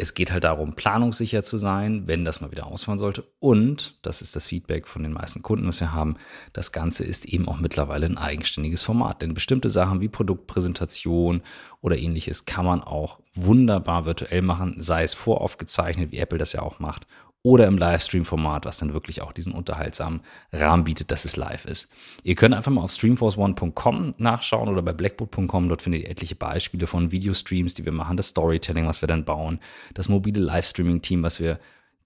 [0.00, 3.24] es geht halt darum, planungssicher zu sein, wenn das mal wieder ausfallen sollte.
[3.38, 6.16] Und, das ist das Feedback von den meisten Kunden, das wir haben,
[6.54, 9.20] das Ganze ist eben auch mittlerweile ein eigenständiges Format.
[9.20, 11.42] Denn bestimmte Sachen wie Produktpräsentation
[11.82, 16.62] oder ähnliches kann man auch wunderbar virtuell machen, sei es voraufgezeichnet, wie Apple das ja
[16.62, 17.06] auch macht,
[17.42, 20.20] oder im Livestream-Format, was dann wirklich auch diesen unterhaltsamen
[20.52, 21.88] Rahmen bietet, dass es live ist.
[22.22, 25.68] Ihr könnt einfach mal auf streamforceone.com nachschauen oder bei blackboard.com.
[25.68, 29.24] Dort findet ihr etliche Beispiele von Videostreams, die wir machen, das Storytelling, was wir dann
[29.24, 29.58] bauen,
[29.94, 31.58] das mobile Livestreaming-Team, was wir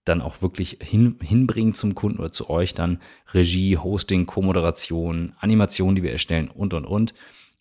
[0.04, 3.00] dann auch wirklich hin, hinbringen zum Kunden oder zu euch dann
[3.32, 7.14] Regie, Hosting, Co-Moderation, Animation, die wir erstellen und, und, und.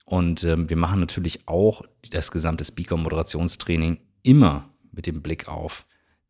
[0.05, 5.85] Und ähm, wir machen natürlich auch das gesamte Speaker-Moderationstraining immer mit dem Blick auf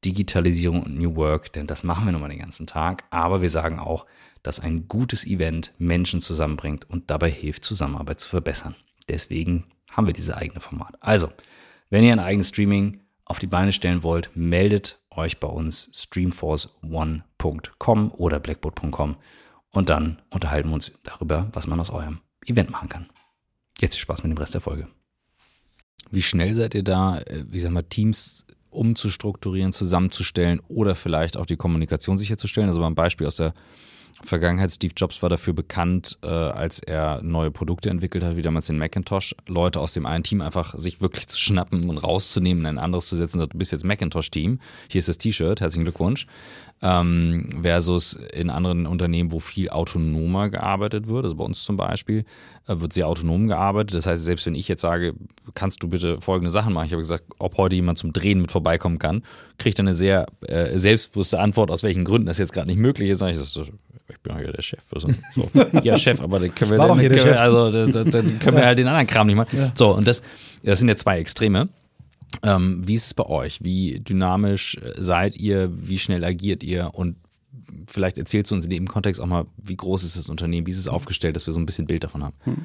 [0.06, 3.06] Digitalisierung und New Work, denn das machen wir nun mal den ganzen Tag.
[3.10, 4.06] Aber wir sagen auch,
[4.44, 8.76] dass ein gutes Event Menschen zusammenbringt und dabei hilft, Zusammenarbeit zu verbessern.
[9.10, 10.96] Deswegen haben wir dieses eigene Format.
[11.00, 11.30] Also,
[11.90, 18.12] wenn ihr ein eigenes Streaming auf die Beine stellen wollt, meldet euch bei uns streamforceone.com
[18.12, 19.16] oder blackboard.com
[19.72, 23.10] und dann unterhalten wir uns darüber, was man aus eurem Event machen kann.
[23.80, 24.88] Jetzt viel Spaß mit dem Rest der Folge.
[26.12, 31.46] Wie schnell seid ihr da, äh, wie sagen wir, Teams umzustrukturieren, zusammenzustellen oder vielleicht auch
[31.46, 32.70] die Kommunikation sicherzustellen.
[32.70, 33.54] Also ein Beispiel aus der
[34.22, 38.68] Vergangenheit, Steve Jobs war dafür bekannt, äh, als er neue Produkte entwickelt hat, wie damals
[38.68, 42.78] den Macintosh, Leute aus dem einen Team einfach sich wirklich zu schnappen und rauszunehmen, in
[42.78, 46.28] ein anderes zu setzen, sagt, du bist jetzt Macintosh-Team, hier ist das T-Shirt, herzlichen Glückwunsch.
[46.82, 52.26] Ähm, versus in anderen Unternehmen, wo viel autonomer gearbeitet wird, also bei uns zum Beispiel,
[52.68, 53.96] äh, wird sehr autonom gearbeitet.
[53.96, 55.14] Das heißt, selbst wenn ich jetzt sage,
[55.54, 58.52] kannst du bitte folgende Sachen machen, ich habe gesagt, ob heute jemand zum Drehen mit
[58.52, 59.24] vorbeikommen kann,
[59.58, 63.10] kriegt er eine sehr äh, selbstbewusste Antwort, aus welchen Gründen das jetzt gerade nicht möglich
[63.10, 63.22] ist.
[63.22, 63.64] ich, so,
[64.10, 64.84] ich bin ja der Chef.
[64.96, 65.08] So.
[65.82, 68.78] Ja, Chef, aber dann können wir, dann, können wir, also, dann, dann können wir halt
[68.78, 69.58] den anderen Kram nicht machen.
[69.58, 69.72] Ja.
[69.76, 70.24] So, und das,
[70.64, 71.70] das sind ja zwei Extreme.
[72.42, 73.60] Ähm, wie ist es bei euch?
[73.64, 75.72] Wie dynamisch seid ihr?
[75.74, 76.92] Wie schnell agiert ihr?
[76.94, 77.16] Und
[77.88, 80.68] vielleicht erzählst du uns in dem Kontext auch mal, wie groß ist das Unternehmen?
[80.68, 82.36] Wie ist es aufgestellt, dass wir so ein bisschen Bild davon haben?
[82.44, 82.58] Hm.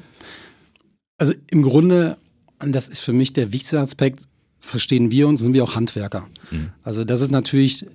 [1.17, 2.17] Also im Grunde,
[2.59, 4.21] und das ist für mich der wichtigste Aspekt,
[4.59, 6.27] verstehen wir uns, sind wir auch Handwerker.
[6.51, 6.71] Mhm.
[6.83, 7.85] Also das ist natürlich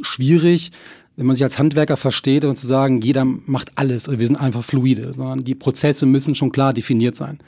[0.00, 0.72] schwierig,
[1.16, 4.36] wenn man sich als Handwerker versteht und zu sagen, jeder macht alles oder wir sind
[4.36, 7.38] einfach fluide, sondern die Prozesse müssen schon klar definiert sein.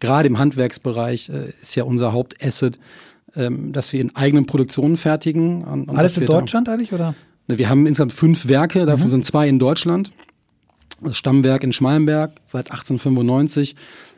[0.00, 2.78] Gerade im Handwerksbereich äh, ist ja unser Hauptasset,
[3.34, 5.64] ähm, dass wir in eigenen Produktionen fertigen.
[5.64, 7.14] Und, und alles in Deutschland eigentlich oder?
[7.46, 9.10] Ne, wir haben insgesamt fünf Werke, davon mhm.
[9.10, 10.10] sind zwei in Deutschland.
[11.02, 13.76] Das Stammwerk in Schmalenberg seit 1895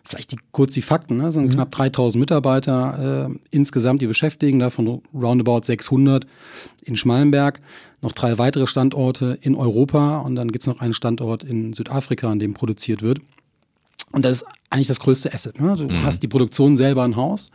[0.09, 1.29] vielleicht die, kurz die Fakten, ne?
[1.29, 1.51] Es sind mhm.
[1.51, 6.27] knapp 3000 Mitarbeiter äh, insgesamt, die beschäftigen, davon roundabout 600
[6.85, 7.61] in Schmalenberg,
[8.01, 12.39] noch drei weitere Standorte in Europa und dann gibt's noch einen Standort in Südafrika, an
[12.39, 13.21] dem produziert wird.
[14.13, 15.61] Und das ist eigentlich das größte Asset.
[15.61, 15.77] Ne?
[15.77, 16.03] Du mhm.
[16.03, 17.49] hast die Produktion selber im Haus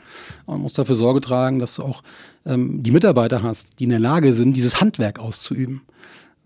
[0.46, 2.04] und musst dafür Sorge tragen, dass du auch
[2.46, 5.82] ähm, die Mitarbeiter hast, die in der Lage sind, dieses Handwerk auszuüben.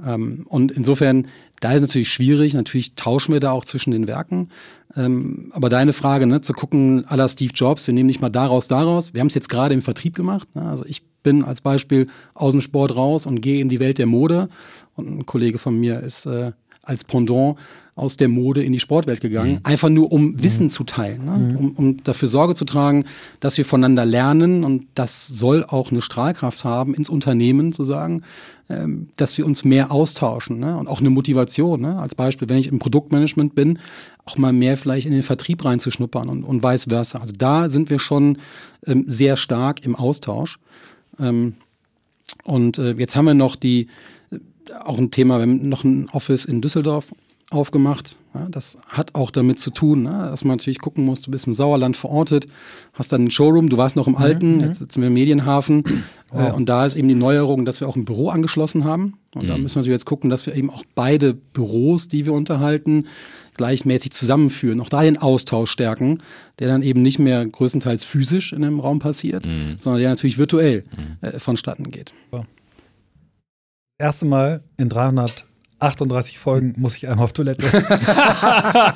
[0.05, 1.27] Ähm, und insofern,
[1.59, 4.49] da ist natürlich schwierig, natürlich tauschen wir da auch zwischen den Werken.
[4.95, 8.67] Ähm, aber deine Frage, ne, zu gucken, aller Steve Jobs, wir nehmen nicht mal daraus,
[8.67, 9.13] daraus.
[9.13, 10.55] Wir haben es jetzt gerade im Vertrieb gemacht.
[10.55, 10.63] Ne?
[10.63, 14.05] Also ich bin als Beispiel aus dem Sport raus und gehe in die Welt der
[14.05, 14.47] Mode.
[14.95, 16.53] Und ein Kollege von mir ist äh,
[16.83, 17.57] als Pendant
[17.95, 19.59] aus der Mode in die Sportwelt gegangen, mhm.
[19.63, 20.43] einfach nur um mhm.
[20.43, 21.31] Wissen zu teilen, ne?
[21.31, 21.55] Mhm.
[21.57, 23.05] um, um dafür Sorge zu tragen,
[23.39, 28.21] dass wir voneinander lernen und das soll auch eine Strahlkraft haben ins Unternehmen zu sagen,
[28.69, 30.77] ähm, dass wir uns mehr austauschen ne?
[30.77, 31.81] und auch eine Motivation.
[31.81, 31.99] Ne?
[31.99, 33.79] Als Beispiel, wenn ich im Produktmanagement bin,
[34.25, 37.17] auch mal mehr vielleicht in den Vertrieb reinzuschnuppern und, und vice versa.
[37.17, 38.37] Also da sind wir schon
[38.85, 40.59] ähm, sehr stark im Austausch.
[41.19, 41.55] Ähm,
[42.43, 43.87] und äh, jetzt haben wir noch die
[44.31, 44.37] äh,
[44.83, 47.13] auch ein Thema, wir haben noch ein Office in Düsseldorf
[47.49, 48.17] aufgemacht.
[48.33, 51.47] Ja, das hat auch damit zu tun, ne, dass man natürlich gucken muss, du bist
[51.47, 52.45] im Sauerland verortet,
[52.93, 54.61] hast dann einen Showroom, du warst noch im mhm, Alten, mhm.
[54.61, 55.83] jetzt sitzen wir im Medienhafen
[56.31, 56.49] wow.
[56.49, 59.43] äh, und da ist eben die Neuerung, dass wir auch ein Büro angeschlossen haben und
[59.43, 59.47] mhm.
[59.47, 63.07] da müssen wir natürlich jetzt gucken, dass wir eben auch beide Büros, die wir unterhalten,
[63.57, 66.19] gleichmäßig zusammenführen, auch da den Austausch stärken,
[66.59, 69.75] der dann eben nicht mehr größtenteils physisch in einem Raum passiert, mhm.
[69.77, 71.27] sondern der natürlich virtuell mhm.
[71.27, 72.13] äh, vonstatten geht.
[73.99, 75.45] Erste Mal in 300
[75.79, 77.65] 38 Folgen muss ich einmal auf Toilette.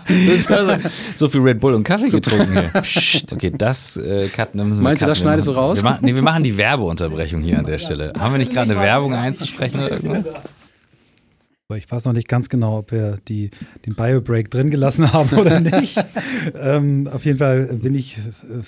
[0.49, 2.69] also so viel Red Bull und Kaffee getrunken hier.
[2.81, 4.67] Psst, okay, das äh, cutten.
[4.67, 5.83] Müssen Meinst du, das schneidest du raus?
[5.83, 8.13] Wir machen, nee, wir machen die Werbeunterbrechung hier an der Stelle.
[8.17, 10.25] Haben wir nicht gerade eine Werbung einzusprechen oder irgendwas?
[11.77, 13.49] Ich weiß noch nicht ganz genau, ob wir die,
[13.85, 16.03] den Bio-Break drin gelassen haben oder nicht.
[16.55, 18.61] ähm, auf jeden Fall bin ich äh,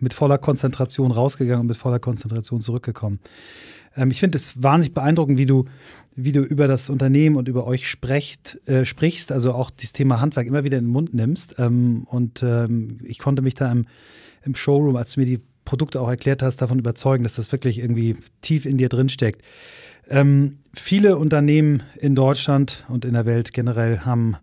[0.00, 3.20] mit voller Konzentration rausgegangen und mit voller Konzentration zurückgekommen.
[3.96, 5.64] Ähm, ich finde es wahnsinnig beeindruckend, wie du,
[6.14, 10.20] wie du über das Unternehmen und über euch sprecht, äh, sprichst, also auch das Thema
[10.20, 11.56] Handwerk immer wieder in den Mund nimmst.
[11.58, 13.86] Ähm, und ähm, ich konnte mich da im,
[14.44, 17.78] im Showroom, als du mir die Produkte auch erklärt hast, davon überzeugen, dass das wirklich
[17.78, 19.42] irgendwie tief in dir drin steckt.
[20.08, 24.36] Ähm, viele Unternehmen in Deutschland und in der Welt generell haben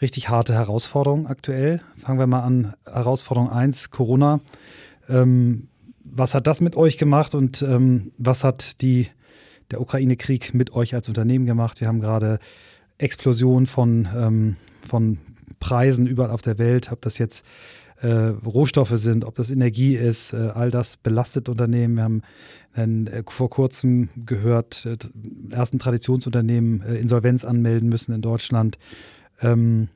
[0.00, 1.80] richtig harte Herausforderungen aktuell.
[1.96, 2.74] Fangen wir mal an.
[2.86, 4.40] Herausforderung 1, Corona.
[5.08, 5.68] Ähm,
[6.04, 9.08] was hat das mit euch gemacht und ähm, was hat die,
[9.70, 11.80] der Ukraine-Krieg mit euch als Unternehmen gemacht?
[11.80, 12.38] Wir haben gerade
[12.98, 14.56] Explosion von, ähm,
[14.86, 15.18] von
[15.60, 17.44] Preisen überall auf der Welt, ob das jetzt
[18.02, 21.94] äh, Rohstoffe sind, ob das Energie ist, äh, all das belastet Unternehmen.
[21.94, 24.96] Wir haben äh, vor kurzem gehört, äh,
[25.50, 28.78] ersten Traditionsunternehmen äh, Insolvenz anmelden müssen in Deutschland.
[29.40, 29.88] Ähm,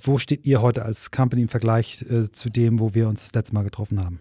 [0.00, 3.34] wo steht ihr heute als Company im Vergleich äh, zu dem, wo wir uns das
[3.34, 4.20] letzte Mal getroffen haben?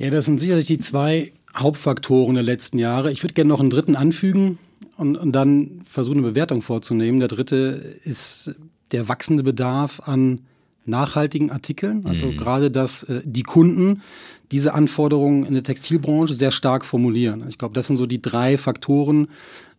[0.00, 3.12] Ja, das sind sicherlich die zwei Hauptfaktoren der letzten Jahre.
[3.12, 4.58] Ich würde gerne noch einen dritten anfügen
[4.96, 7.20] und, und dann versuchen, eine Bewertung vorzunehmen.
[7.20, 7.56] Der dritte
[8.02, 8.56] ist
[8.90, 10.40] der wachsende Bedarf an
[10.86, 12.06] nachhaltigen Artikeln.
[12.06, 12.36] Also mhm.
[12.36, 14.02] gerade, dass äh, die Kunden
[14.50, 17.44] diese Anforderungen in der Textilbranche sehr stark formulieren.
[17.48, 19.28] Ich glaube, das sind so die drei Faktoren,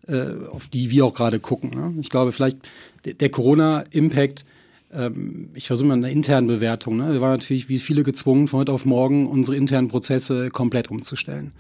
[0.08, 1.70] äh, auf die wir auch gerade gucken.
[1.70, 1.94] Ne?
[2.02, 2.58] Ich glaube, vielleicht
[3.06, 4.46] der, Corona-Impact
[4.94, 6.98] ähm, ich versuche mal eine interne Bewertung.
[6.98, 7.14] Ne?
[7.14, 11.52] Wir waren natürlich wie viele gezwungen, von heute auf morgen unsere internen Prozesse komplett umzustellen.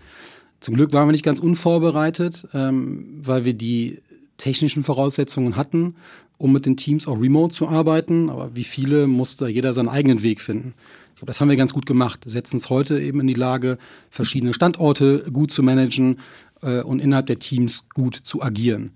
[0.59, 4.01] Zum Glück waren wir nicht ganz unvorbereitet, ähm, weil wir die
[4.37, 5.95] technischen Voraussetzungen hatten,
[6.37, 8.29] um mit den Teams auch remote zu arbeiten.
[8.29, 10.73] Aber wie viele musste jeder seinen eigenen Weg finden.
[11.09, 12.21] Ich glaube, das haben wir ganz gut gemacht.
[12.25, 13.77] Setzen es heute eben in die Lage,
[14.09, 16.19] verschiedene Standorte gut zu managen
[16.61, 18.91] äh, und innerhalb der Teams gut zu agieren.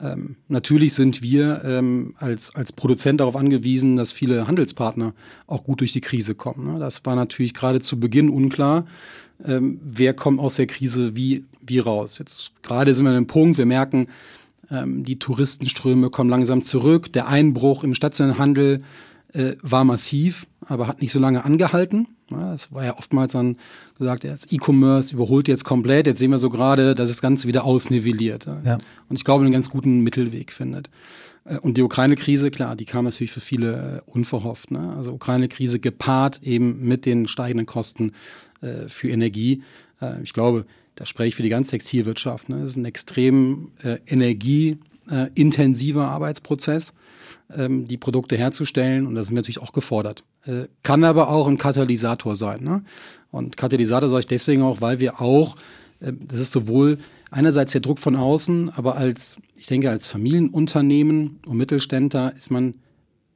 [0.00, 5.14] Ähm, natürlich sind wir ähm, als, als Produzent darauf angewiesen, dass viele Handelspartner
[5.46, 6.72] auch gut durch die Krise kommen.
[6.72, 6.80] Ne?
[6.80, 8.86] Das war natürlich gerade zu Beginn unklar,
[9.44, 12.18] ähm, wer kommt aus der Krise wie, wie raus.
[12.18, 14.06] Jetzt gerade sind wir an einem Punkt, wir merken,
[14.70, 18.82] die Touristenströme kommen langsam zurück, der Einbruch im stationären Handel
[19.32, 22.08] äh, war massiv, aber hat nicht so lange angehalten.
[22.30, 23.56] Ja, es war ja oftmals dann
[23.98, 26.06] gesagt, ja, das E-Commerce überholt jetzt komplett.
[26.06, 28.46] Jetzt sehen wir so gerade, dass das Ganze wieder ausnivelliert.
[28.64, 28.74] Ja.
[29.08, 30.90] Und ich glaube, einen ganz guten Mittelweg findet.
[31.44, 34.70] Äh, und die Ukraine-Krise, klar, die kam natürlich für viele äh, unverhofft.
[34.70, 34.94] Ne?
[34.96, 38.12] Also Ukraine-Krise gepaart eben mit den steigenden Kosten
[38.60, 39.62] äh, für Energie.
[40.00, 40.66] Äh, ich glaube,
[41.00, 42.50] da spreche ich für die ganze Textilwirtschaft.
[42.50, 42.60] Ne?
[42.60, 46.92] Das ist ein extrem äh, energieintensiver Arbeitsprozess
[47.56, 50.24] ähm, die Produkte herzustellen und das ist natürlich auch gefordert.
[50.44, 52.62] Äh, kann aber auch ein Katalysator sein.
[52.62, 52.84] Ne?
[53.30, 55.56] Und Katalysator sage ich deswegen auch, weil wir auch,
[56.00, 56.98] äh, das ist sowohl
[57.30, 62.74] einerseits der Druck von außen, aber als, ich denke, als Familienunternehmen und Mittelständler ist man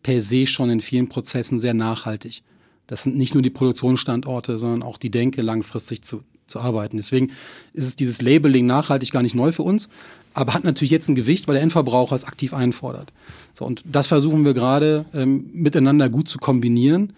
[0.02, 2.42] per se schon in vielen Prozessen sehr nachhaltig.
[2.88, 6.96] Das sind nicht nur die Produktionsstandorte, sondern auch die Denke, langfristig zu, zu arbeiten.
[6.96, 7.30] Deswegen
[7.72, 9.88] ist es dieses Labeling nachhaltig gar nicht neu für uns,
[10.34, 13.12] aber hat natürlich jetzt ein Gewicht, weil der Endverbraucher es aktiv einfordert.
[13.54, 17.12] So, und das versuchen wir gerade ähm, miteinander gut zu kombinieren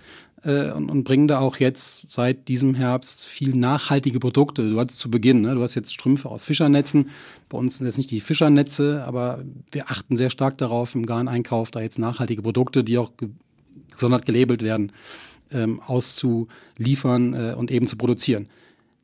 [0.45, 4.71] äh, und, und bringen da auch jetzt seit diesem Herbst viel nachhaltige Produkte.
[4.71, 5.55] Du hattest zu Beginn, ne?
[5.55, 7.11] du hast jetzt Strümpfe aus Fischernetzen.
[7.49, 11.71] Bei uns sind jetzt nicht die Fischernetze, aber wir achten sehr stark darauf im Garneinkauf,
[11.71, 13.29] da jetzt nachhaltige Produkte, die auch ge
[13.91, 14.93] gesondert gelabelt werden,
[15.53, 18.47] ähm, auszuliefern äh, und eben zu produzieren.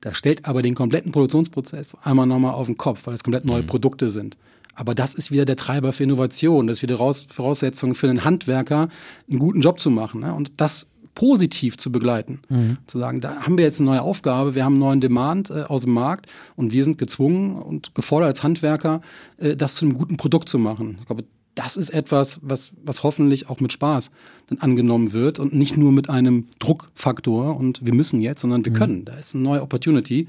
[0.02, 3.62] Das stellt aber den kompletten Produktionsprozess einmal nochmal auf den Kopf, weil es komplett neue
[3.62, 3.68] mhm.
[3.68, 4.36] Produkte sind.
[4.74, 6.66] Aber das ist wieder der Treiber für Innovation.
[6.66, 8.88] Das ist wieder Raus Voraussetzung für einen Handwerker,
[9.28, 10.22] einen guten Job zu machen.
[10.22, 10.34] Ne?
[10.34, 12.40] Und das positiv zu begleiten.
[12.48, 12.78] Mhm.
[12.86, 15.64] Zu sagen, da haben wir jetzt eine neue Aufgabe, wir haben einen neuen Demand äh,
[15.64, 16.26] aus dem Markt
[16.56, 19.02] und wir sind gezwungen und gefordert als Handwerker,
[19.36, 20.96] äh, das zu einem guten Produkt zu machen.
[21.00, 21.24] Ich glaube,
[21.54, 24.10] das ist etwas, was, was hoffentlich auch mit Spaß
[24.48, 28.72] dann angenommen wird und nicht nur mit einem Druckfaktor und wir müssen jetzt, sondern wir
[28.72, 28.76] mhm.
[28.76, 29.04] können.
[29.04, 30.28] Da ist eine neue Opportunity.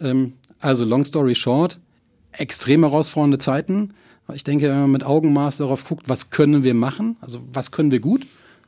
[0.00, 1.78] Ähm, also long story short,
[2.32, 3.90] extrem herausfordernde Zeiten.
[4.32, 7.90] Ich denke, wenn man mit Augenmaß darauf guckt, was können wir machen, also was können
[7.90, 8.26] wir gut,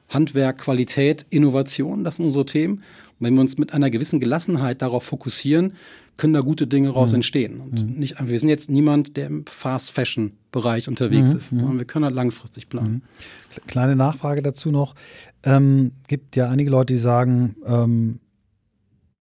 [0.09, 2.75] Handwerk, Qualität, Innovation, das sind unsere Themen.
[3.19, 5.73] Und wenn wir uns mit einer gewissen Gelassenheit darauf fokussieren,
[6.17, 7.17] können da gute Dinge raus mhm.
[7.17, 7.61] entstehen.
[7.61, 7.99] Und mhm.
[7.99, 11.37] nicht, wir sind jetzt niemand, der im Fast Fashion Bereich unterwegs mhm.
[11.37, 11.79] ist, mhm.
[11.79, 13.03] wir können halt langfristig planen.
[13.57, 13.67] Mhm.
[13.67, 14.95] Kleine Nachfrage dazu noch.
[15.43, 18.21] Ähm, gibt ja einige Leute, die sagen, ähm,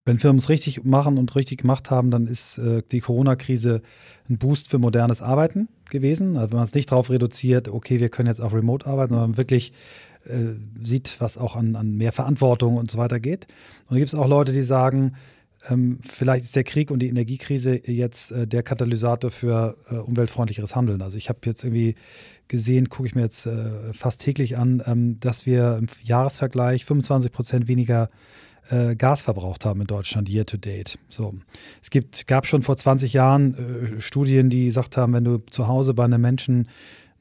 [0.06, 3.82] wenn Firmen es richtig machen und richtig gemacht haben, dann ist äh, die Corona-Krise
[4.30, 6.38] ein Boost für modernes Arbeiten gewesen.
[6.38, 9.38] Also wenn man es nicht darauf reduziert, okay, wir können jetzt auch remote arbeiten, sondern
[9.38, 9.74] wirklich
[10.26, 13.48] äh, sieht, was auch an, an mehr Verantwortung und so weiter geht.
[13.88, 15.14] Und da gibt es auch Leute, die sagen,
[15.70, 20.76] ähm, vielleicht ist der Krieg und die Energiekrise jetzt äh, der Katalysator für äh, umweltfreundlicheres
[20.76, 21.02] Handeln.
[21.02, 21.96] Also ich habe jetzt irgendwie
[22.48, 27.32] gesehen, gucke ich mir jetzt äh, fast täglich an, ähm, dass wir im Jahresvergleich 25
[27.32, 28.10] Prozent weniger
[28.70, 30.98] äh, Gas verbraucht haben in Deutschland year to date.
[31.10, 31.34] So.
[31.82, 33.56] Es gibt, gab schon vor 20 Jahren
[33.98, 36.68] äh, Studien, die gesagt haben, wenn du zu Hause bei einem Menschen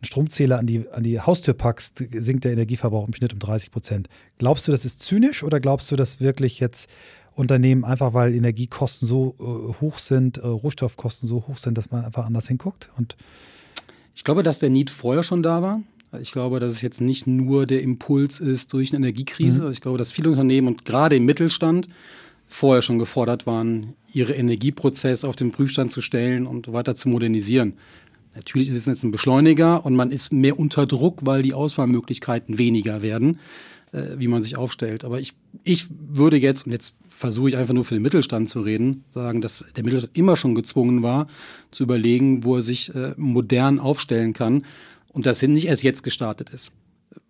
[0.04, 3.70] einen Stromzähler an die, an die Haustür packst, sinkt der Energieverbrauch im Schnitt um 30
[3.70, 4.08] Prozent.
[4.38, 6.90] Glaubst du, das ist zynisch oder glaubst du, dass wirklich jetzt
[7.34, 12.04] Unternehmen einfach, weil Energiekosten so äh, hoch sind, äh, Rohstoffkosten so hoch sind, dass man
[12.04, 12.90] einfach anders hinguckt?
[12.96, 13.16] Und
[14.14, 15.82] ich glaube, dass der Need vorher schon da war.
[16.20, 19.62] Ich glaube, dass es jetzt nicht nur der Impuls ist durch eine Energiekrise.
[19.62, 19.72] Mhm.
[19.72, 21.88] Ich glaube, dass viele Unternehmen und gerade im Mittelstand
[22.46, 27.74] vorher schon gefordert waren, ihre Energieprozess auf den Prüfstand zu stellen und weiter zu modernisieren.
[28.34, 32.58] Natürlich ist es jetzt ein Beschleuniger und man ist mehr unter Druck, weil die Auswahlmöglichkeiten
[32.58, 33.38] weniger werden,
[33.92, 35.04] äh, wie man sich aufstellt.
[35.04, 38.60] Aber ich, ich würde jetzt, und jetzt versuche ich einfach nur für den Mittelstand zu
[38.60, 41.28] reden, sagen, dass der Mittelstand immer schon gezwungen war,
[41.70, 44.64] zu überlegen, wo er sich äh, modern aufstellen kann
[45.12, 46.72] und das nicht erst jetzt gestartet ist.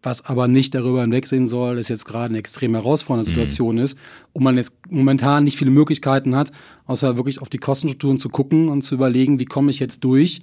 [0.02, 3.34] Was aber nicht darüber hinwegsehen soll, dass jetzt gerade eine extrem herausfordernde mhm.
[3.34, 3.82] Situation mhm.
[3.82, 3.98] ist
[4.32, 6.50] und man jetzt momentan nicht viele Möglichkeiten hat,
[6.86, 10.40] außer wirklich auf die Kostenstrukturen zu gucken und zu überlegen, wie komme ich jetzt durch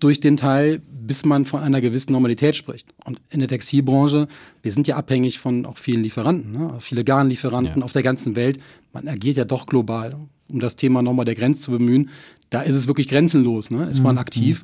[0.00, 2.94] durch den Teil, bis man von einer gewissen Normalität spricht.
[3.04, 4.26] Und in der Textilbranche,
[4.62, 6.74] wir sind ja abhängig von auch vielen Lieferanten, ne?
[6.78, 7.84] viele Garnlieferanten ja.
[7.84, 8.58] auf der ganzen Welt.
[8.92, 10.16] Man agiert ja doch global.
[10.48, 12.10] Um das Thema nochmal der Grenze zu bemühen,
[12.50, 13.70] da ist es wirklich grenzenlos.
[13.70, 13.90] Ne?
[13.90, 14.20] Ist man mhm.
[14.20, 14.62] aktiv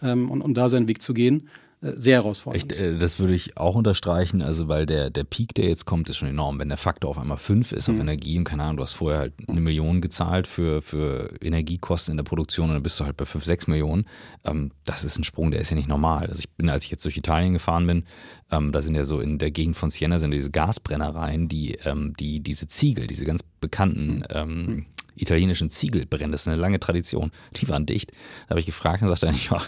[0.00, 0.08] mhm.
[0.08, 1.48] ähm, und, und da seinen Weg zu gehen.
[1.82, 2.72] Äh, sehr herausfordernd.
[2.72, 6.08] Ich, äh, das würde ich auch unterstreichen, also weil der, der Peak, der jetzt kommt,
[6.08, 6.58] ist schon enorm.
[6.58, 8.02] Wenn der Faktor auf einmal fünf ist auf Mhm.
[8.02, 12.16] Energie und keine Ahnung, du hast vorher halt eine Million gezahlt für, für Energiekosten in
[12.16, 14.06] der Produktion und dann bist du halt bei fünf, sechs Millionen.
[14.44, 16.26] Ähm, das ist ein Sprung, der ist ja nicht normal.
[16.26, 18.04] Also ich bin, als ich jetzt durch Italien gefahren bin,
[18.50, 22.14] ähm, da sind ja so in der Gegend von Siena sind diese Gasbrennereien, die, ähm,
[22.18, 27.68] die diese Ziegel, diese ganz bekannten ähm, italienischen Ziegelbrände, das ist eine lange Tradition, die
[27.68, 28.12] waren dicht.
[28.46, 29.62] Da habe ich gefragt und sagte er, ja,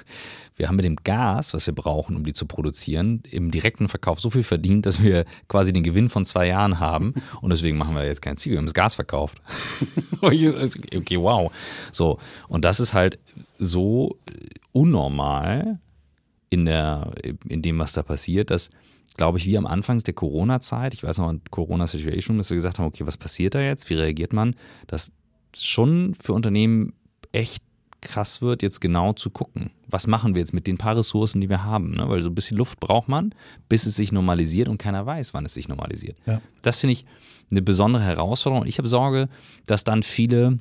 [0.63, 4.21] wir haben mit dem Gas, was wir brauchen, um die zu produzieren, im direkten Verkauf
[4.21, 7.15] so viel verdient, dass wir quasi den Gewinn von zwei Jahren haben.
[7.41, 9.43] Und deswegen machen wir jetzt kein Ziegel, wir haben das Gas verkauft.
[10.21, 11.51] okay, wow.
[11.91, 13.19] So, und das ist halt
[13.59, 14.17] so
[14.71, 15.81] unnormal
[16.49, 17.11] in, der,
[17.49, 18.71] in dem, was da passiert, dass,
[19.17, 22.87] glaube ich, wie am Anfang der Corona-Zeit, ich weiß noch, Corona-Situation, dass wir gesagt haben,
[22.87, 24.55] okay, was passiert da jetzt, wie reagiert man,
[24.87, 25.11] dass
[25.57, 26.93] schon für Unternehmen
[27.33, 27.65] echt
[28.03, 31.49] krass wird, jetzt genau zu gucken, was machen wir jetzt mit den paar Ressourcen, die
[31.49, 31.93] wir haben.
[31.93, 32.09] Ne?
[32.09, 33.35] Weil so ein bisschen Luft braucht man,
[33.69, 36.19] bis es sich normalisiert und keiner weiß, wann es sich normalisiert.
[36.27, 36.43] Ja.
[36.61, 37.07] Das finde ich
[37.51, 38.67] eine besondere Herausforderung.
[38.67, 39.29] Ich habe Sorge,
[39.67, 40.59] dass dann viele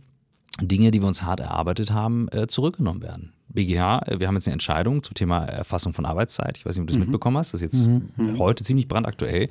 [0.62, 3.34] Dinge, die wir uns hart erarbeitet haben, äh, zurückgenommen werden.
[3.50, 6.58] BGH, äh, wir haben jetzt eine Entscheidung zum Thema Erfassung von Arbeitszeit.
[6.58, 7.54] Ich weiß nicht, ob du das mitbekommen hast.
[7.54, 7.90] Das ist jetzt
[8.38, 9.50] heute ziemlich brandaktuell,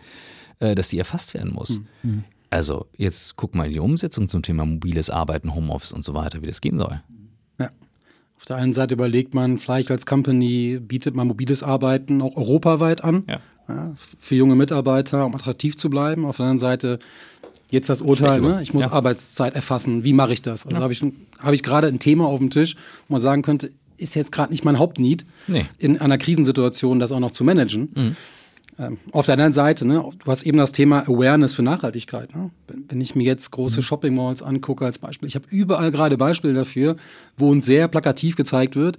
[0.58, 1.80] äh, dass die erfasst werden muss.
[2.50, 6.42] Also jetzt guck mal in die Umsetzung zum Thema mobiles Arbeiten, Homeoffice und so weiter,
[6.42, 7.00] wie das gehen soll.
[8.40, 8.42] Ja.
[8.42, 13.04] Auf der einen Seite überlegt man, vielleicht als Company bietet man mobiles Arbeiten auch europaweit
[13.04, 13.24] an.
[13.28, 13.40] Ja.
[13.68, 16.24] Ja, für junge Mitarbeiter, um attraktiv zu bleiben.
[16.24, 16.98] Auf der anderen Seite
[17.70, 18.60] jetzt das Urteil, ne?
[18.62, 18.90] ich muss Ja.
[18.92, 20.02] Arbeitszeit erfassen.
[20.02, 20.66] Wie mache ich das?
[20.66, 21.04] Also habe ich,
[21.38, 22.74] hab ich gerade ein Thema auf dem Tisch,
[23.06, 25.66] wo man sagen könnte, ist jetzt gerade nicht mein Hauptneed, Nee.
[25.78, 28.16] in einer Krisensituation das auch noch zu managen.
[28.80, 32.34] Ähm, auf der anderen Seite, ne, du hast eben das Thema Awareness für Nachhaltigkeit.
[32.34, 32.50] Ne?
[32.66, 36.16] Wenn, wenn ich mir jetzt große Shopping Malls angucke als Beispiel, ich habe überall gerade
[36.16, 36.96] Beispiele dafür,
[37.36, 38.96] wo uns sehr plakativ gezeigt wird,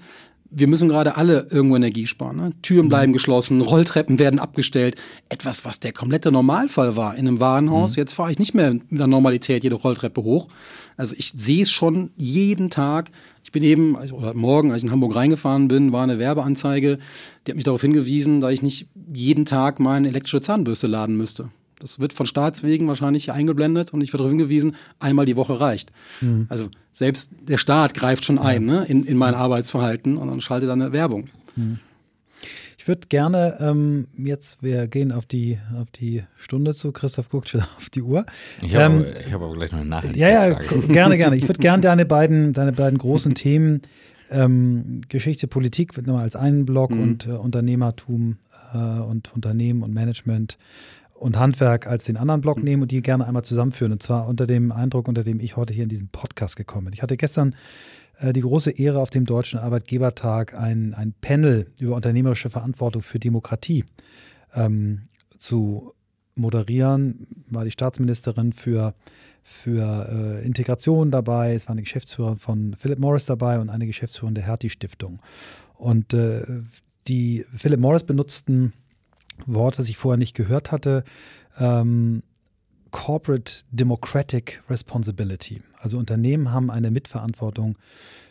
[0.53, 2.35] wir müssen gerade alle irgendwo Energie sparen.
[2.35, 2.51] Ne?
[2.61, 4.95] Türen bleiben geschlossen, Rolltreppen werden abgestellt.
[5.29, 7.95] Etwas, was der komplette Normalfall war in einem Warenhaus.
[7.95, 10.49] Jetzt fahre ich nicht mehr mit der Normalität jede Rolltreppe hoch.
[10.97, 13.11] Also ich sehe es schon jeden Tag.
[13.43, 16.99] Ich bin eben, also- oder morgen, als ich in Hamburg reingefahren bin, war eine Werbeanzeige,
[17.45, 21.49] die hat mich darauf hingewiesen, dass ich nicht jeden Tag meine elektrische Zahnbürste laden müsste.
[21.79, 25.91] Das wird von Staatswegen wahrscheinlich eingeblendet und ich werde darauf hingewiesen, einmal die Woche reicht.
[26.47, 30.69] Also selbst der Staat greift schon ein ne, in, in mein Arbeitsverhalten und dann schaltet
[30.69, 31.29] dann eine Werbung.
[32.81, 37.47] Ich würde gerne ähm, jetzt, wir gehen auf die, auf die Stunde zu, Christoph guckt
[37.49, 38.25] schon auf die Uhr.
[38.59, 41.35] Ich habe Ähm, aber, ich hab aber gleich noch eine Ja, ja, g- gerne, gerne.
[41.35, 43.83] Ich würde gerne deine beiden, deine beiden großen Themen,
[44.31, 48.37] ähm, Geschichte, Politik wird nochmal als einen Block und äh, Unternehmertum
[48.73, 50.57] äh, und Unternehmen und Management
[51.13, 53.91] und Handwerk als den anderen Block nehmen und die gerne einmal zusammenführen.
[53.93, 56.95] Und zwar unter dem Eindruck, unter dem ich heute hier in diesem Podcast gekommen bin.
[56.95, 57.53] Ich hatte gestern
[58.21, 63.85] die große Ehre auf dem Deutschen Arbeitgebertag ein, ein Panel über unternehmerische Verantwortung für Demokratie
[64.53, 65.03] ähm,
[65.37, 65.93] zu
[66.35, 68.93] moderieren, war die Staatsministerin für,
[69.43, 70.07] für
[70.41, 74.45] äh, Integration dabei, es war eine Geschäftsführerin von Philip Morris dabei und eine Geschäftsführerin der
[74.45, 75.19] Hertie Stiftung.
[75.75, 76.43] Und äh,
[77.07, 78.73] die Philip Morris benutzten
[79.45, 81.03] Wort, das ich vorher nicht gehört hatte,
[81.57, 82.23] ähm,
[82.91, 85.61] Corporate Democratic Responsibility.
[85.79, 87.77] Also Unternehmen haben eine Mitverantwortung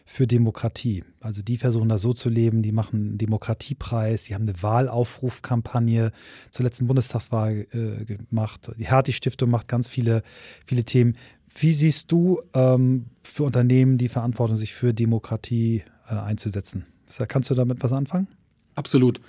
[0.04, 1.04] für Demokratie.
[1.20, 6.12] Also die versuchen das so zu leben, die machen einen Demokratiepreis, die haben eine Wahlaufrufkampagne
[6.50, 8.70] zur letzten Bundestagswahl äh, gemacht.
[8.76, 10.22] Die Hertie-Stiftung macht ganz viele,
[10.66, 11.16] viele Themen.
[11.54, 16.84] Wie siehst du ähm, für Unternehmen die Verantwortung, sich für Demokratie äh, einzusetzen?
[17.28, 18.28] Kannst du damit was anfangen?
[18.74, 19.20] Absolut.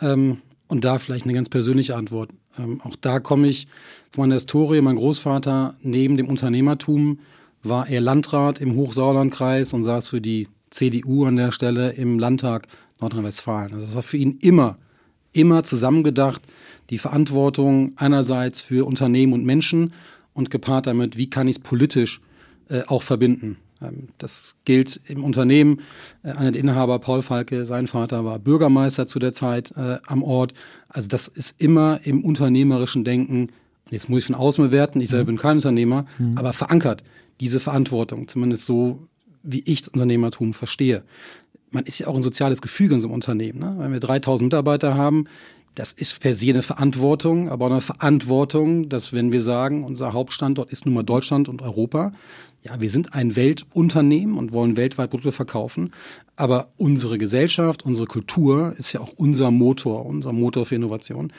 [0.00, 2.30] Ähm, und da vielleicht eine ganz persönliche Antwort.
[2.58, 3.68] Ähm, auch da komme ich
[4.10, 4.80] von meiner Historie.
[4.80, 7.20] Mein Großvater neben dem Unternehmertum
[7.62, 12.66] war er Landrat im Hochsauerlandkreis und saß für die CDU an der Stelle im Landtag
[13.00, 13.74] Nordrhein-Westfalen.
[13.74, 14.78] Also das war für ihn immer,
[15.32, 16.42] immer zusammengedacht,
[16.90, 19.92] die Verantwortung einerseits für Unternehmen und Menschen
[20.32, 22.20] und gepaart damit, wie kann ich es politisch
[22.68, 23.56] äh, auch verbinden.
[23.82, 25.80] Ähm, Das gilt im Unternehmen.
[26.22, 30.22] Äh, Einer der Inhaber, Paul Falke, sein Vater war Bürgermeister zu der Zeit äh, am
[30.22, 30.52] Ort.
[30.88, 33.48] Also das ist immer im unternehmerischen Denken,
[33.90, 37.04] jetzt muss ich von außen bewerten, ich selber bin kein Unternehmer, aber verankert
[37.40, 39.06] diese Verantwortung, zumindest so,
[39.42, 41.04] wie ich das Unternehmertum verstehe.
[41.70, 43.58] Man ist ja auch ein soziales Gefüge in so einem Unternehmen.
[43.60, 43.76] Ne?
[43.78, 45.26] Wenn wir 3000 Mitarbeiter haben,
[45.76, 50.14] das ist per se eine Verantwortung, aber auch eine Verantwortung, dass wenn wir sagen, unser
[50.14, 52.12] Hauptstandort ist nun mal Deutschland und Europa,
[52.66, 55.92] ja, wir sind ein Weltunternehmen und wollen weltweit Produkte verkaufen,
[56.34, 61.32] aber unsere Gesellschaft, unsere Kultur ist ja auch unser Motor, unser Motor für Innovation.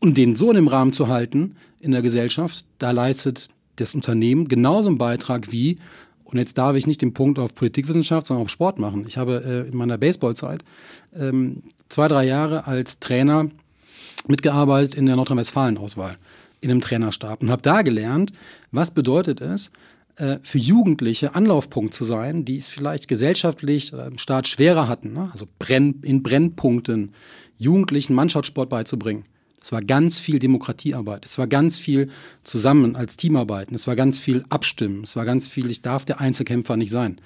[0.00, 4.46] Und den so in dem Rahmen zu halten in der Gesellschaft, da leistet das Unternehmen
[4.46, 5.78] genauso einen Beitrag wie,
[6.24, 9.04] und jetzt darf ich nicht den Punkt auf Politikwissenschaft, sondern auf Sport machen.
[9.08, 10.64] Ich habe äh, in meiner Baseballzeit
[11.14, 13.48] ähm, zwei, drei Jahre als Trainer
[14.28, 16.16] mitgearbeitet in der Nordrhein-Westfalen-Auswahl
[16.60, 18.32] in einem Trainerstab und habe da gelernt,
[18.72, 19.70] was bedeutet es,
[20.16, 25.12] äh, für Jugendliche Anlaufpunkt zu sein, die es vielleicht gesellschaftlich oder im Staat schwerer hatten,
[25.12, 25.28] ne?
[25.32, 27.12] also Brenn, in Brennpunkten
[27.56, 29.24] Jugendlichen Mannschaftssport beizubringen.
[29.62, 31.24] Es war ganz viel Demokratiearbeit.
[31.24, 32.10] Es war ganz viel
[32.42, 33.74] zusammen als Teamarbeiten.
[33.74, 35.04] Es war ganz viel Abstimmen.
[35.04, 37.20] Es war ganz viel, ich darf der Einzelkämpfer nicht sein.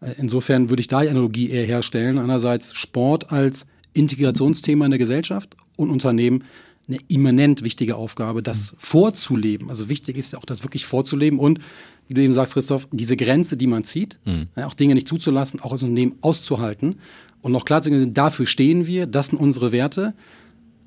[0.00, 2.18] Äh, insofern würde ich da die Analogie eher herstellen.
[2.18, 6.44] Einerseits Sport als Integrationsthema in der Gesellschaft und Unternehmen
[6.88, 9.70] eine immanent wichtige Aufgabe, das vorzuleben.
[9.70, 11.60] Also wichtig ist ja auch, das wirklich vorzuleben und,
[12.08, 14.48] wie du eben sagst, Christoph, diese Grenze, die man zieht, mhm.
[14.56, 16.96] auch Dinge nicht zuzulassen, auch als Unternehmen auszuhalten
[17.42, 20.14] und noch klar zu sagen, dafür stehen wir, das sind unsere Werte.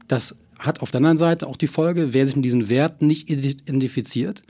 [0.07, 3.29] Das hat auf der anderen Seite auch die Folge, wer sich mit diesen Werten nicht
[3.29, 4.43] identifiziert,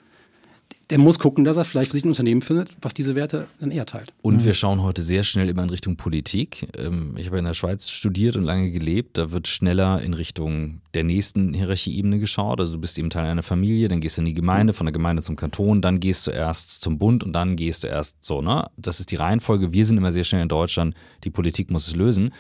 [0.90, 3.72] der muss gucken, dass er vielleicht für sich ein Unternehmen findet, was diese Werte dann
[3.72, 4.14] eher teilt.
[4.22, 6.70] Und wir schauen heute sehr schnell immer in Richtung Politik.
[6.78, 9.18] Ähm, ich habe in der Schweiz studiert und lange gelebt.
[9.18, 12.60] Da wird schneller in Richtung der nächsten Hierarchieebene geschaut.
[12.60, 14.94] Also du bist eben Teil einer Familie, dann gehst du in die Gemeinde, von der
[14.94, 18.42] Gemeinde zum Kanton, dann gehst du erst zum Bund und dann gehst du erst so,
[18.42, 18.66] ne?
[18.78, 19.74] Das ist die Reihenfolge.
[19.74, 20.96] Wir sind immer sehr schnell in Deutschland.
[21.24, 22.34] Die Politik muss es lösen.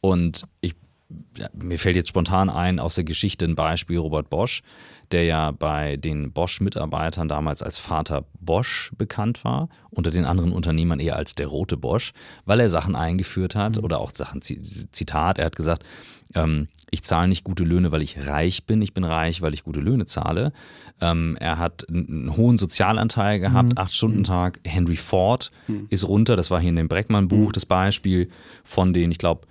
[0.00, 0.74] Und ich
[1.54, 4.62] mir fällt jetzt spontan ein aus der Geschichte ein Beispiel Robert Bosch,
[5.10, 11.00] der ja bei den Bosch-Mitarbeitern damals als Vater Bosch bekannt war, unter den anderen Unternehmern
[11.00, 12.12] eher als der rote Bosch,
[12.44, 13.84] weil er Sachen eingeführt hat mhm.
[13.84, 15.84] oder auch Sachen, Zitat, er hat gesagt,
[16.34, 19.64] ähm, ich zahle nicht gute Löhne, weil ich reich bin, ich bin reich, weil ich
[19.64, 20.52] gute Löhne zahle.
[21.00, 23.78] Ähm, er hat einen hohen Sozialanteil gehabt, mhm.
[23.78, 24.60] acht Stunden Tag.
[24.64, 25.86] Henry Ford mhm.
[25.90, 27.52] ist runter, das war hier in dem Breckmann-Buch mhm.
[27.52, 28.30] das Beispiel
[28.64, 29.46] von den, ich glaube,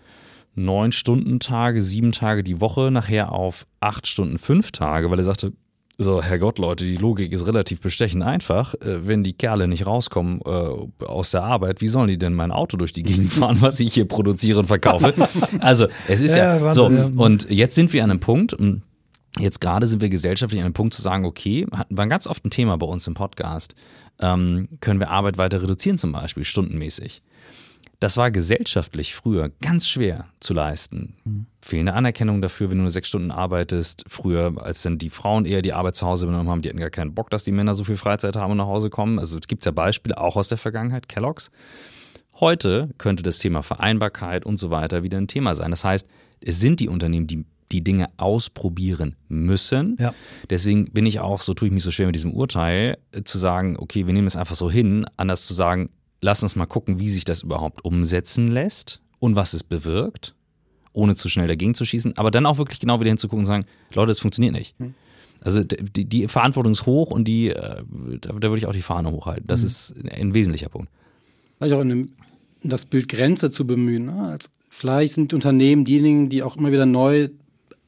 [0.55, 5.23] neun Stunden Tage, sieben Tage die Woche, nachher auf acht Stunden, fünf Tage, weil er
[5.23, 5.53] sagte,
[5.97, 8.73] so, Herrgott, Leute, die Logik ist relativ bestechend einfach.
[8.75, 12.51] Äh, wenn die Kerle nicht rauskommen äh, aus der Arbeit, wie sollen die denn mein
[12.51, 15.13] Auto durch die Gegend fahren, was ich hier produziere und verkaufe?
[15.59, 16.89] Also, es ist ja, ja so.
[16.89, 17.11] Ja.
[17.15, 18.55] Und jetzt sind wir an einem Punkt,
[19.37, 22.43] jetzt gerade sind wir gesellschaftlich an einem Punkt zu sagen, okay, hatten wir ganz oft
[22.45, 23.75] ein Thema bei uns im Podcast,
[24.19, 27.21] ähm, können wir Arbeit weiter reduzieren zum Beispiel, stundenmäßig.
[28.01, 31.13] Das war gesellschaftlich früher ganz schwer zu leisten.
[31.23, 31.45] Mhm.
[31.61, 34.05] Fehlende Anerkennung dafür, wenn du nur sechs Stunden arbeitest.
[34.07, 36.89] Früher, als dann die Frauen eher die Arbeit zu Hause übernommen haben, die hatten gar
[36.89, 39.19] keinen Bock, dass die Männer so viel Freizeit haben und nach Hause kommen.
[39.19, 41.51] Also es gibt ja Beispiele auch aus der Vergangenheit, Kelloggs.
[42.39, 45.69] Heute könnte das Thema Vereinbarkeit und so weiter wieder ein Thema sein.
[45.69, 46.07] Das heißt,
[46.39, 49.95] es sind die Unternehmen, die die Dinge ausprobieren müssen.
[49.99, 50.13] Ja.
[50.49, 53.37] Deswegen bin ich auch, so tue ich mich so schwer mit diesem Urteil, äh, zu
[53.37, 55.89] sagen, okay, wir nehmen es einfach so hin, anders zu sagen,
[56.21, 60.35] lass uns mal gucken, wie sich das überhaupt umsetzen lässt und was es bewirkt,
[60.93, 63.65] ohne zu schnell dagegen zu schießen, aber dann auch wirklich genau wieder hinzugucken und sagen,
[63.93, 64.77] Leute, es funktioniert nicht.
[64.79, 64.93] Hm.
[65.43, 67.83] Also die, die, Verantwortung ist hoch und die, äh,
[68.21, 69.47] da, da würde ich auch die Fahne hochhalten.
[69.47, 69.65] Das mhm.
[69.65, 70.89] ist ein wesentlicher Punkt.
[71.57, 72.11] Vielleicht auch in dem,
[72.63, 74.05] das Bild Grenze zu bemühen.
[74.05, 74.29] Ne?
[74.29, 77.29] Also vielleicht sind die Unternehmen diejenigen, die auch immer wieder neu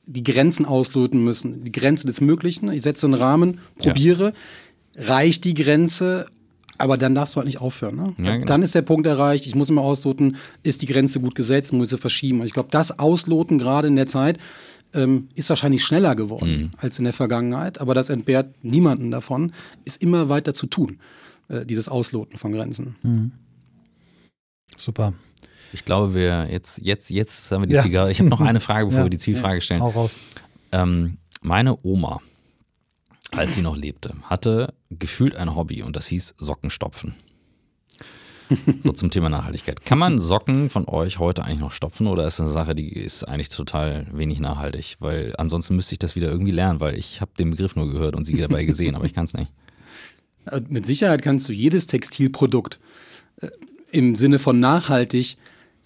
[0.05, 1.63] die Grenzen ausloten müssen.
[1.63, 2.71] Die Grenze des Möglichen.
[2.71, 4.33] Ich setze einen Rahmen, probiere.
[4.95, 5.03] Ja.
[5.05, 6.25] Reicht die Grenze
[6.83, 7.95] aber dann darfst du halt nicht aufhören.
[7.95, 8.13] Ne?
[8.17, 8.45] Ja, genau.
[8.45, 11.89] Dann ist der Punkt erreicht, ich muss immer ausloten, ist die Grenze gut gesetzt, muss
[11.89, 12.41] sie verschieben.
[12.41, 14.37] Und ich glaube, das Ausloten gerade in der Zeit
[14.93, 16.71] ähm, ist wahrscheinlich schneller geworden mhm.
[16.77, 19.53] als in der Vergangenheit, aber das entbehrt niemanden davon,
[19.85, 20.99] ist immer weiter zu tun,
[21.47, 22.97] äh, dieses Ausloten von Grenzen.
[23.01, 23.31] Mhm.
[24.75, 25.13] Super.
[25.71, 27.81] Ich glaube, wir jetzt, jetzt, jetzt haben wir die ja.
[27.81, 28.11] Zigarre.
[28.11, 29.05] Ich habe noch eine Frage, bevor ja.
[29.05, 29.81] wir die Zielfrage stellen.
[29.81, 30.19] Hau raus.
[30.73, 32.19] Ähm, meine Oma
[33.37, 37.15] als sie noch lebte, hatte gefühlt ein Hobby und das hieß Sockenstopfen.
[38.83, 39.83] So zum Thema Nachhaltigkeit.
[39.83, 43.23] Kann man Socken von euch heute eigentlich noch stopfen oder ist eine Sache, die ist
[43.23, 44.97] eigentlich total wenig nachhaltig?
[44.99, 48.15] Weil ansonsten müsste ich das wieder irgendwie lernen, weil ich habe den Begriff nur gehört
[48.15, 49.51] und sie dabei gesehen, aber ich kann es nicht.
[50.45, 52.79] Also mit Sicherheit kannst du jedes Textilprodukt
[53.37, 53.47] äh,
[53.91, 55.37] im Sinne von nachhaltig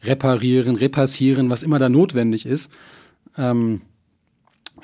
[0.04, 2.72] reparieren, repassieren, was immer da notwendig ist.
[3.38, 3.82] Ähm,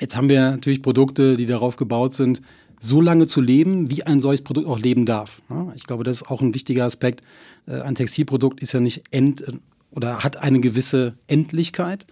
[0.04, 2.42] Jetzt haben wir natürlich Produkte, die darauf gebaut sind,
[2.78, 5.40] so lange zu leben, wie ein solches Produkt auch leben darf.
[5.76, 7.22] Ich glaube, das ist auch ein wichtiger Aspekt.
[7.66, 9.44] Äh, ein Textilprodukt ist ja nicht end
[9.92, 12.06] oder hat eine gewisse Endlichkeit.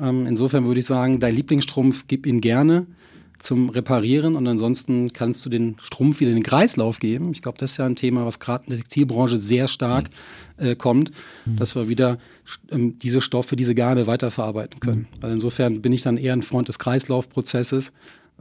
[0.00, 2.88] Ähm, insofern würde ich sagen, dein Lieblingsstrumpf, gib ihn gerne
[3.38, 7.30] zum Reparieren und ansonsten kannst du den Strumpf wieder in den Kreislauf geben.
[7.32, 10.10] Ich glaube, das ist ja ein Thema, was gerade in der Textilbranche sehr stark
[10.58, 10.66] mhm.
[10.66, 11.12] äh, kommt,
[11.46, 11.56] mhm.
[11.56, 12.18] dass wir wieder
[12.70, 15.08] ähm, diese Stoffe, diese Garne weiterverarbeiten können.
[15.10, 15.22] Mhm.
[15.22, 17.92] Also insofern bin ich dann eher ein Freund des Kreislaufprozesses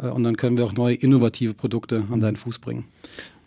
[0.01, 2.85] äh, und dann können wir auch neue innovative Produkte an deinen Fuß bringen.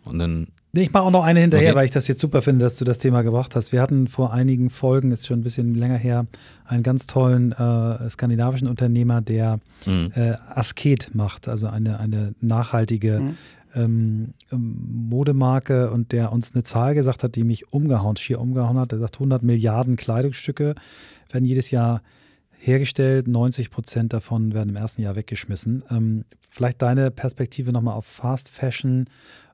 [0.04, 1.76] Und dann ich mache auch noch eine hinterher, okay.
[1.76, 3.72] weil ich das jetzt super finde, dass du das Thema gebracht hast.
[3.72, 6.26] Wir hatten vor einigen Folgen, ist schon ein bisschen länger her,
[6.64, 10.12] einen ganz tollen äh, skandinavischen Unternehmer, der mhm.
[10.14, 13.36] äh, Asket macht, also eine, eine nachhaltige mhm.
[13.74, 18.92] ähm, Modemarke und der uns eine Zahl gesagt hat, die mich umgehauen, schier umgehauen hat.
[18.92, 20.76] Er sagt, 100 Milliarden Kleidungsstücke
[21.32, 22.00] werden jedes Jahr
[22.60, 25.82] hergestellt, 90 Prozent davon werden im ersten Jahr weggeschmissen.
[25.90, 29.06] Ähm, vielleicht deine Perspektive nochmal auf Fast Fashion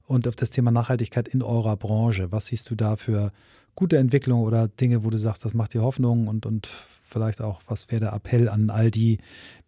[0.06, 2.32] und auf das Thema Nachhaltigkeit in eurer Branche.
[2.32, 3.32] Was siehst du da für
[3.74, 6.68] gute Entwicklungen oder Dinge, wo du sagst, das macht dir Hoffnung und, und
[7.04, 9.18] vielleicht auch, was wäre der Appell an all die,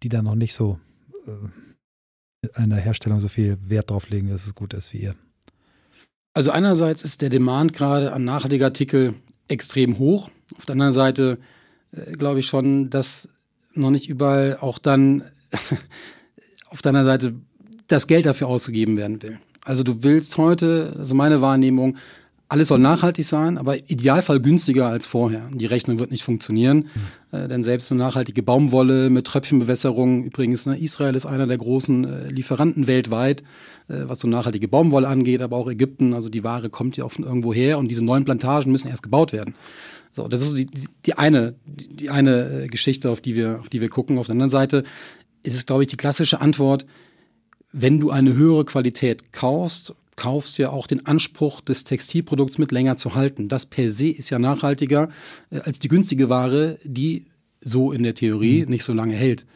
[0.03, 0.78] die da noch nicht so
[1.26, 5.14] äh, in der Herstellung so viel Wert drauf legen, dass es gut ist wie ihr?
[6.34, 9.14] Also einerseits ist der Demand gerade an nachhaltigen Artikel
[9.49, 10.30] extrem hoch.
[10.57, 11.39] Auf der anderen Seite
[11.93, 13.28] äh, glaube ich schon, dass
[13.74, 15.24] noch nicht überall auch dann
[16.68, 17.34] auf deiner Seite
[17.89, 19.39] das Geld dafür ausgegeben werden will.
[19.69, 21.99] Also du willst heute, also meine Wahrnehmung,
[22.49, 25.51] alles soll nachhaltig sein, aber Idealfall günstiger als vorher.
[25.53, 26.89] Die Rechnung wird nicht funktionieren,
[27.33, 27.39] mhm.
[27.39, 32.05] äh, denn selbst eine nachhaltige Baumwolle mit Tröpfchenbewässerung, übrigens, ne, Israel ist einer der großen
[32.05, 33.43] äh, Lieferanten weltweit,
[33.89, 37.12] äh, was so nachhaltige Baumwolle angeht, aber auch Ägypten, also die Ware kommt ja auch
[37.12, 39.55] von irgendwo her und diese neuen Plantagen müssen erst gebaut werden.
[40.14, 40.66] So, das ist so die,
[41.05, 44.16] die eine, die eine äh, Geschichte, auf die wir, auf die wir gucken.
[44.16, 44.85] Auf der anderen Seite
[45.43, 46.87] ist es, glaube ich, die klassische Antwort,
[47.81, 52.72] wenn du eine höhere Qualität kaufst, kaufst du ja auch den Anspruch des Textilprodukts mit
[52.72, 53.49] länger zu halten.
[53.49, 55.11] Das per se ist ja nachhaltiger
[55.51, 57.26] äh, als die günstige Ware, die
[57.61, 58.70] so in der Theorie mhm.
[58.70, 59.47] nicht so lange hält.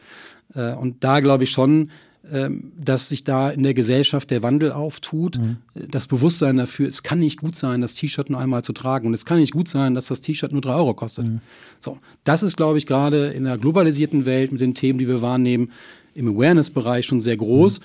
[0.55, 1.89] Äh, und da glaube ich schon,
[2.31, 5.37] ähm, dass sich da in der Gesellschaft der Wandel auftut.
[5.37, 5.57] Mhm.
[5.89, 9.07] Das Bewusstsein dafür, es kann nicht gut sein, das T-Shirt nur einmal zu tragen.
[9.07, 11.27] Und es kann nicht gut sein, dass das T-Shirt nur drei Euro kostet.
[11.27, 11.41] Mhm.
[11.81, 15.21] So, das ist, glaube ich, gerade in der globalisierten Welt mit den Themen, die wir
[15.21, 15.71] wahrnehmen,
[16.15, 17.79] im Awareness-Bereich schon sehr groß.
[17.79, 17.83] Mhm.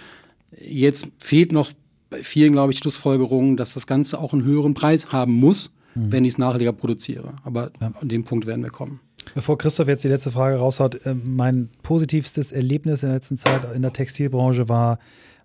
[0.51, 1.73] Jetzt fehlt noch
[2.11, 6.13] bei vielen, glaube ich, Schlussfolgerungen, dass das Ganze auch einen höheren Preis haben muss, mhm.
[6.13, 7.35] wenn ich es nachhaltiger produziere.
[7.45, 7.93] Aber ja.
[8.01, 9.01] an dem Punkt werden wir kommen.
[9.35, 13.61] Bevor Christoph jetzt die letzte Frage raushaut, äh, mein positivstes Erlebnis in der letzten Zeit
[13.75, 14.99] in der Textilbranche war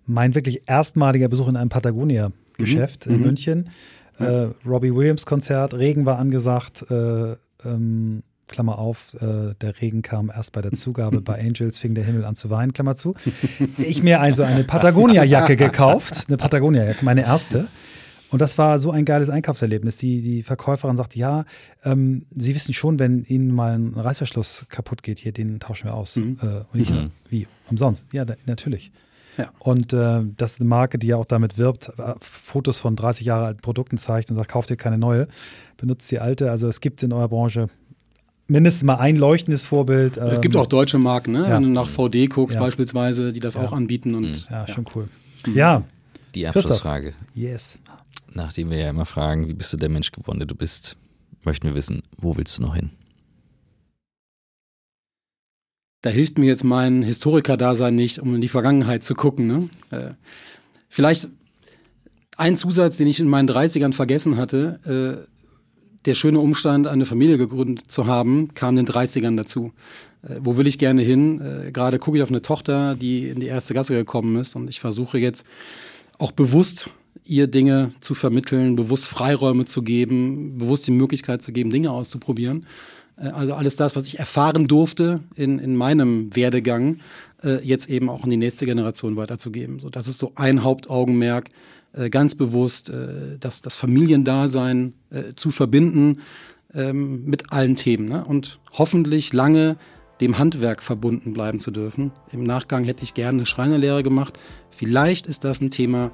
[0.06, 3.12] mein wirklich erstmaliger Besuch in einem Patagonia-Geschäft mhm.
[3.12, 3.26] in mhm.
[3.26, 3.70] München.
[4.18, 4.26] Mhm.
[4.26, 6.84] Äh, Robbie Williams Konzert, Regen war angesagt.
[6.90, 8.22] Äh, ähm,
[8.54, 11.20] Klammer auf, äh, der Regen kam erst bei der Zugabe.
[11.20, 13.14] Bei Angels fing der Himmel an zu weinen, Klammer zu.
[13.78, 17.66] Ich mir also eine Patagonia-Jacke gekauft, eine Patagonia-Jacke, meine erste.
[18.30, 19.96] Und das war so ein geiles Einkaufserlebnis.
[19.96, 21.44] Die, die Verkäuferin sagte, ja,
[21.84, 25.94] ähm, Sie wissen schon, wenn Ihnen mal ein Reißverschluss kaputt geht, hier, den tauschen wir
[25.94, 26.14] aus.
[26.16, 26.38] Mhm.
[26.40, 27.10] Äh, und ich, mhm.
[27.28, 27.48] wie?
[27.70, 28.12] Umsonst?
[28.12, 28.92] Ja, da, natürlich.
[29.36, 29.50] Ja.
[29.58, 33.26] Und äh, das ist eine Marke, die ja auch damit wirbt, äh, Fotos von 30
[33.26, 35.26] Jahre alten Produkten zeigt und sagt, kauft ihr keine neue,
[35.76, 36.50] benutzt die alte.
[36.50, 37.68] Also es gibt in eurer Branche
[38.46, 40.16] mindestens mal ein leuchtendes Vorbild.
[40.16, 41.42] Es gibt ähm, auch deutsche Marken, ne?
[41.42, 41.56] Ja.
[41.56, 42.60] wenn du nach VD guckst ja.
[42.60, 43.62] beispielsweise, die das ja.
[43.62, 44.14] auch anbieten.
[44.14, 44.46] Und, mhm.
[44.50, 45.08] ja, schon cool.
[45.46, 45.54] Mhm.
[45.54, 45.84] Ja.
[46.34, 47.14] Die Abschlussfrage.
[47.32, 47.78] Yes.
[48.32, 50.96] Nachdem wir ja immer fragen, wie bist du der Mensch geworden, der du bist,
[51.44, 52.90] möchten wir wissen, wo willst du noch hin?
[56.02, 59.46] Da hilft mir jetzt mein Historiker-Dasein nicht, um in die Vergangenheit zu gucken.
[59.46, 59.68] Ne?
[59.90, 60.10] Äh,
[60.88, 61.28] vielleicht
[62.36, 65.26] ein Zusatz, den ich in meinen 30ern vergessen hatte.
[65.26, 65.33] Äh,
[66.06, 69.72] der schöne Umstand, eine Familie gegründet zu haben, kam in den 30ern dazu.
[70.22, 71.40] Äh, wo will ich gerne hin?
[71.40, 74.68] Äh, Gerade gucke ich auf eine Tochter, die in die erste Klasse gekommen ist und
[74.68, 75.46] ich versuche jetzt
[76.18, 76.90] auch bewusst
[77.24, 82.66] ihr Dinge zu vermitteln, bewusst Freiräume zu geben, bewusst die Möglichkeit zu geben, Dinge auszuprobieren.
[83.16, 86.98] Äh, also alles das, was ich erfahren durfte in, in meinem Werdegang,
[87.42, 89.78] äh, jetzt eben auch in die nächste Generation weiterzugeben.
[89.78, 91.50] So, das ist so ein Hauptaugenmerk,
[92.10, 96.20] ganz bewusst äh, das, das Familiendasein äh, zu verbinden
[96.74, 98.24] ähm, mit allen Themen ne?
[98.24, 99.76] und hoffentlich lange
[100.20, 102.12] dem Handwerk verbunden bleiben zu dürfen.
[102.32, 104.38] Im Nachgang hätte ich gerne eine Schreinerlehre gemacht.
[104.70, 106.10] Vielleicht ist das ein Thema,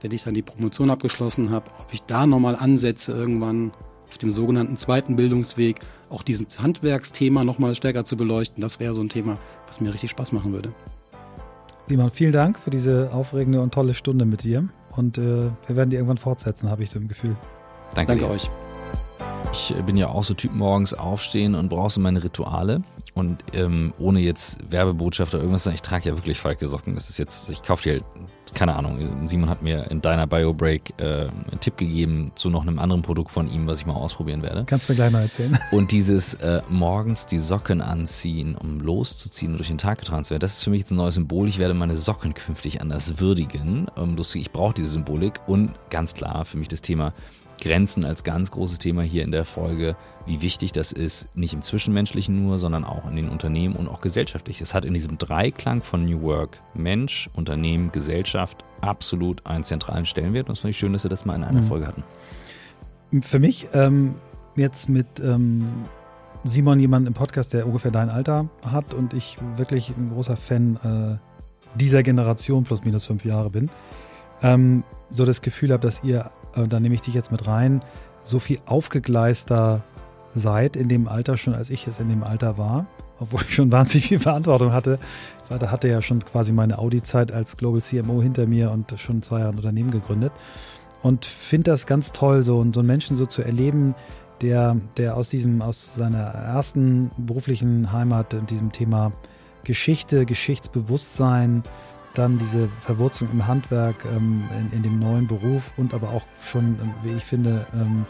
[0.00, 3.72] wenn ich dann die Promotion abgeschlossen habe, ob ich da nochmal ansetze irgendwann
[4.08, 8.60] auf dem sogenannten zweiten Bildungsweg, auch dieses Handwerksthema nochmal stärker zu beleuchten.
[8.60, 10.72] Das wäre so ein Thema, was mir richtig Spaß machen würde.
[11.86, 14.68] Simon, vielen Dank für diese aufregende und tolle Stunde mit dir.
[14.96, 17.36] Und äh, wir werden die irgendwann fortsetzen, habe ich so im Gefühl.
[17.94, 18.48] Danke, Danke euch.
[19.52, 22.82] Ich bin ja auch so Typ morgens aufstehen und brauche so meine Rituale.
[23.14, 26.94] Und ähm, ohne jetzt Werbebotschaft oder irgendwas, ich trage ja wirklich falke Socken.
[26.94, 28.04] Das ist jetzt, ich kaufe die halt
[28.54, 32.78] keine Ahnung, Simon hat mir in deiner Bio-Break äh, einen Tipp gegeben zu noch einem
[32.78, 34.64] anderen Produkt von ihm, was ich mal ausprobieren werde.
[34.66, 35.58] Kannst du mir gleich mal erzählen.
[35.72, 40.30] Und dieses äh, morgens die Socken anziehen, um loszuziehen und durch den Tag getragen zu
[40.30, 41.48] werden, das ist für mich jetzt ein neues Symbol.
[41.48, 43.88] Ich werde meine Socken künftig anders würdigen.
[43.96, 47.12] Ähm, lustig, ich brauche diese Symbolik und ganz klar für mich das Thema
[47.60, 49.96] Grenzen als ganz großes Thema hier in der Folge,
[50.26, 54.00] wie wichtig das ist, nicht im Zwischenmenschlichen nur, sondern auch in den Unternehmen und auch
[54.00, 54.60] gesellschaftlich.
[54.60, 60.48] Es hat in diesem Dreiklang von New Work Mensch, Unternehmen, Gesellschaft absolut einen zentralen Stellenwert.
[60.48, 61.68] Und es fand ich schön, dass wir das mal in einer mhm.
[61.68, 62.02] Folge hatten.
[63.22, 64.14] Für mich ähm,
[64.56, 65.68] jetzt mit ähm,
[66.44, 70.76] Simon jemand im Podcast, der ungefähr dein Alter hat und ich wirklich ein großer Fan
[70.76, 73.70] äh, dieser Generation plus minus fünf Jahre bin,
[74.42, 77.82] ähm, so das Gefühl habe, dass ihr äh, da nehme ich dich jetzt mit rein,
[78.22, 79.82] so viel aufgegleister
[80.34, 82.86] seid in dem Alter schon, als ich es in dem Alter war.
[83.18, 84.98] obwohl ich schon wahnsinnig viel Verantwortung hatte.
[85.44, 89.22] Ich war, hatte ja schon quasi meine Audi-Zeit als Global CMO hinter mir und schon
[89.22, 90.32] zwei Jahre ein Unternehmen gegründet.
[91.02, 93.94] Und finde das ganz toll, so, so einen Menschen so zu erleben,
[94.42, 99.12] der, der aus diesem, aus seiner ersten beruflichen Heimat, in diesem Thema
[99.64, 101.62] Geschichte, Geschichtsbewusstsein,
[102.14, 106.78] dann diese Verwurzelung im Handwerk, ähm, in, in, dem neuen Beruf und aber auch schon,
[106.82, 108.06] ähm, wie ich finde, ähm,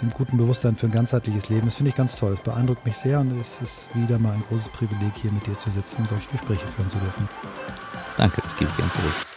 [0.00, 1.66] dem guten Bewusstsein für ein ganzheitliches Leben.
[1.66, 2.32] Das finde ich ganz toll.
[2.32, 5.58] Das beeindruckt mich sehr und es ist wieder mal ein großes Privileg, hier mit dir
[5.58, 7.28] zu sitzen und solche Gespräche führen zu dürfen.
[8.16, 9.31] Danke, das gebe ich gern zurück.